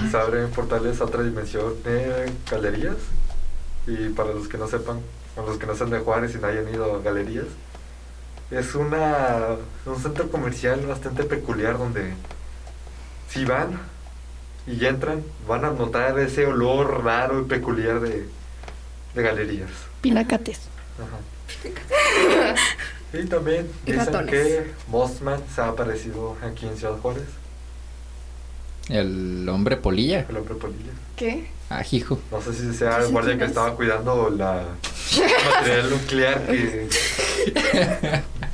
[0.10, 2.96] se abren portales a otra dimensión de galerías.
[3.88, 5.02] Y para los que no sepan,
[5.36, 7.48] para los que no sean de Juárez y no hayan ido a galerías,
[8.52, 12.14] es una un centro comercial bastante peculiar donde
[13.30, 13.80] si van
[14.66, 18.28] y entran, van a notar ese olor raro y peculiar de,
[19.14, 19.72] de galerías.
[20.02, 20.62] Pinacates.
[21.00, 22.56] Ajá.
[23.14, 27.28] y también dicen que Mossman se ha aparecido aquí en Ciudad Juárez.
[28.90, 30.26] El hombre polilla.
[30.30, 30.92] El hombre polilla.
[31.16, 31.50] ¿Qué?
[31.70, 32.20] Ah, hijo.
[32.32, 34.64] No sé si sea el guardia que estaba cuidando la
[35.56, 36.88] material nuclear que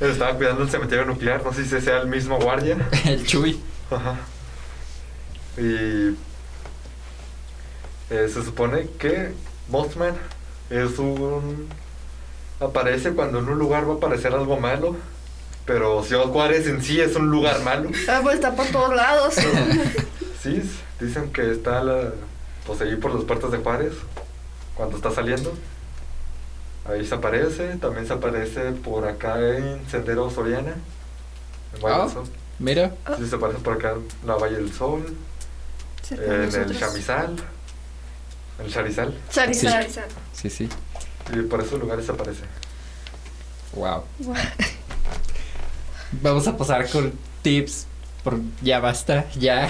[0.00, 1.44] estaba cuidando el cementerio nuclear.
[1.44, 2.76] No sé si sea el mismo guardia.
[3.04, 3.60] el Chuy.
[3.90, 4.16] Ajá.
[5.58, 6.14] Y
[8.10, 9.32] eh, se supone que
[9.68, 10.14] Mothman
[10.70, 11.68] es un
[12.60, 14.96] aparece cuando en un lugar va a aparecer algo malo.
[15.66, 17.90] Pero Ciudad Juárez en sí es un lugar malo.
[18.08, 19.34] Ah, pues está por todos lados.
[20.42, 20.62] Sí,
[20.98, 22.12] dicen que está la,
[22.66, 23.92] pues ahí por las puertas de Juárez,
[24.74, 25.52] cuando está saliendo.
[26.86, 30.76] Ahí se aparece, también se aparece por acá en Sendero Soriana.
[31.74, 32.08] En ah,
[32.58, 32.94] mira.
[33.18, 35.14] Sí, se aparece por acá en la Valle del Sol.
[36.10, 37.36] en el Chamizal.
[38.58, 39.14] En el Charizal.
[39.30, 39.88] Charizal.
[40.32, 40.48] Sí.
[40.48, 40.68] sí,
[41.32, 42.44] Y por esos lugares se aparece.
[43.74, 44.04] Wow.
[46.22, 47.12] Vamos a pasar con
[47.42, 47.86] tips.
[48.24, 49.68] Por, ya basta, ya.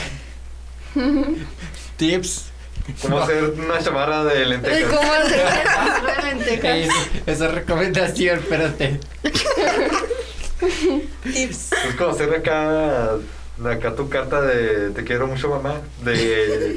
[1.97, 2.47] Tips.
[3.03, 4.93] ¿Cómo hacer una chamarra de lentejas?
[4.95, 5.41] ¿Cómo hacer
[6.03, 6.97] una de lentejas?
[7.27, 9.01] esa recomendación, espérate.
[11.23, 11.73] Tips.
[11.73, 13.13] Es como hacer acá,
[13.65, 16.77] acá tu carta de te quiero mucho mamá, de,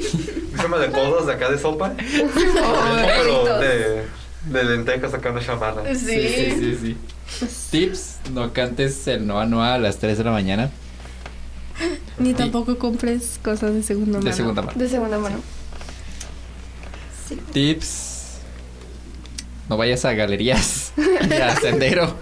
[0.60, 1.92] ¿cómo de codos de acá de sopa.
[1.96, 4.04] pero de,
[4.46, 5.82] de lentejas acá una chamarra.
[5.94, 6.28] Sí.
[6.28, 6.96] Sí, sí, sí,
[7.70, 10.70] Tips, no cantes el Noa Noa a las 3 de la mañana.
[12.18, 14.30] Ni tampoco compres cosas de segunda mano.
[14.30, 14.78] De segunda mano.
[14.78, 15.36] De segunda mano.
[17.28, 17.40] Sí.
[17.52, 18.38] Tips.
[19.68, 22.14] No vayas a galerías, ni a sendero,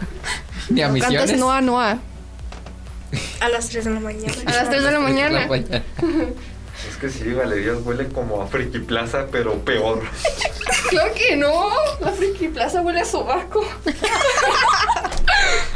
[0.70, 1.38] ni a misiones.
[1.38, 1.98] no a Noa.
[3.40, 4.32] A las 3 de la mañana.
[4.46, 5.48] A las 3 de la mañana.
[6.88, 10.02] Es que sí, galerías huele como a Friki Plaza, pero peor.
[10.88, 11.70] Claro que no.
[12.00, 13.64] La Friki Plaza huele a sobaco.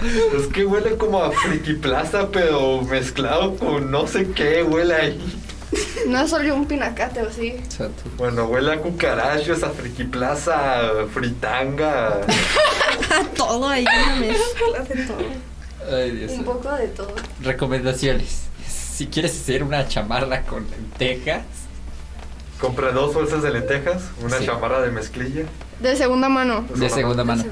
[0.02, 5.40] Es que huele como a Friki Plaza, pero mezclado con no sé qué huele ahí.
[6.06, 7.56] No solo un pinacate o sí.
[8.16, 12.20] Bueno, huele a cucarachos, a Friki Plaza, fritanga.
[13.36, 15.96] todo ahí, una mezcla de todo.
[15.96, 17.14] Ay, Dios un poco de todo.
[17.42, 18.42] Recomendaciones.
[18.68, 21.42] Si quieres hacer una chamarra con lentejas.
[22.60, 25.44] Compra dos bolsas de lentejas, una chamarra de mezclilla.
[25.80, 26.64] De segunda mano.
[26.74, 27.44] De segunda mano.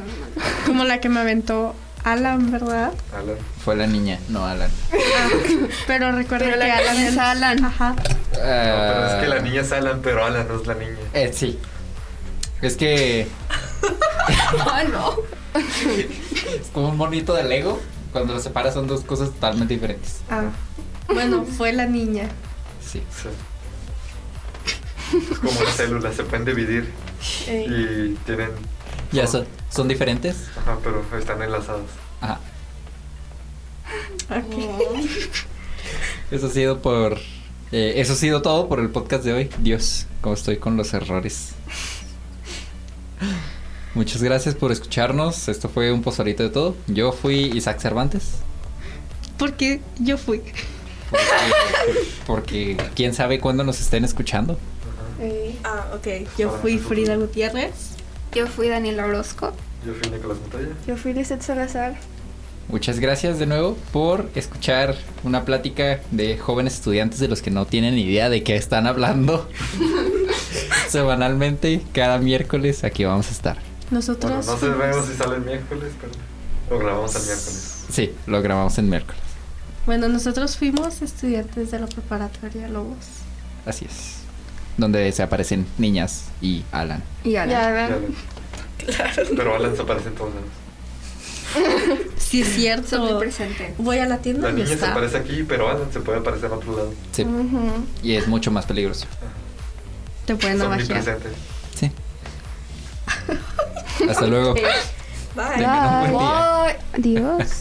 [0.65, 1.75] Como la que me aventó
[2.05, 2.93] Alan, ¿verdad?
[3.15, 3.37] Alan.
[3.65, 4.71] Fue la niña, no Alan.
[4.93, 5.29] Ah,
[5.87, 7.65] pero recuerda que Alan es Alan.
[7.65, 7.97] Ajá.
[8.31, 10.99] pero es que la niña es Alan, pero Alan no es la niña.
[11.15, 11.59] Eh, sí.
[12.61, 13.27] Es que.
[14.67, 15.17] ah, no.
[15.59, 17.81] es como un monito de Lego.
[18.13, 20.21] Cuando lo separas son dos cosas totalmente diferentes.
[20.31, 20.45] Ah.
[21.07, 22.31] Bueno, fue la niña.
[22.81, 23.03] Sí.
[23.11, 23.29] sí.
[25.33, 26.91] Es como las células, se pueden dividir.
[27.47, 28.51] Y tienen
[29.13, 30.37] ¿Ya son, son diferentes?
[30.57, 31.91] Ajá, pero están enlazados.
[32.21, 32.39] Ajá.
[36.31, 37.19] Eso ha sido por...
[37.73, 39.51] Eh, eso ha sido todo por el podcast de hoy.
[39.59, 41.55] Dios, cómo estoy con los errores.
[43.95, 45.49] Muchas gracias por escucharnos.
[45.49, 46.77] Esto fue un pozorito de todo.
[46.87, 48.35] Yo fui Isaac Cervantes.
[49.39, 50.41] Porque yo fui.
[52.27, 54.57] Porque, quién sabe cuándo nos estén escuchando.
[55.65, 56.29] Ah, ok.
[56.39, 57.95] Yo fui Frida Gutiérrez.
[58.35, 59.53] Yo fui Daniela Orozco.
[59.87, 60.75] Yo fui Nicolás Montoya.
[60.89, 61.95] Yo fui Lizeth Salazar.
[62.67, 67.67] Muchas gracias de nuevo por escuchar una plática de jóvenes estudiantes de los que no
[67.67, 69.49] tienen ni idea de qué están hablando.
[70.89, 73.59] Semanalmente, cada miércoles aquí vamos a estar.
[73.93, 74.45] Nosotros.
[74.45, 76.13] no sabemos si sale el miércoles, pero
[76.71, 77.85] lo grabamos el miércoles.
[77.89, 79.23] Sí, lo grabamos el miércoles.
[79.87, 83.07] Bueno, nosotros fuimos estudiantes de la preparatoria Lobos.
[83.65, 84.24] Así es
[84.77, 87.03] donde se aparecen niñas y Alan.
[87.25, 87.53] Y Alan.
[87.79, 88.01] Claro.
[89.37, 90.49] Pero Alan se aparece en todos lados.
[92.17, 93.21] Sí, es cierto.
[93.21, 93.75] Presente.
[93.79, 94.49] Voy a la tienda.
[94.49, 96.93] La niña se aparece aquí, pero Alan se puede aparecer en otro lado.
[97.13, 97.25] Sí.
[98.03, 99.07] Y es mucho más peligroso.
[100.27, 100.77] Te pueden Son
[101.77, 101.93] Sí.
[104.09, 104.55] Hasta luego.
[104.55, 104.65] Bye.
[105.37, 106.11] Bye.
[106.97, 107.21] Bye.
[107.23, 107.61] Adiós.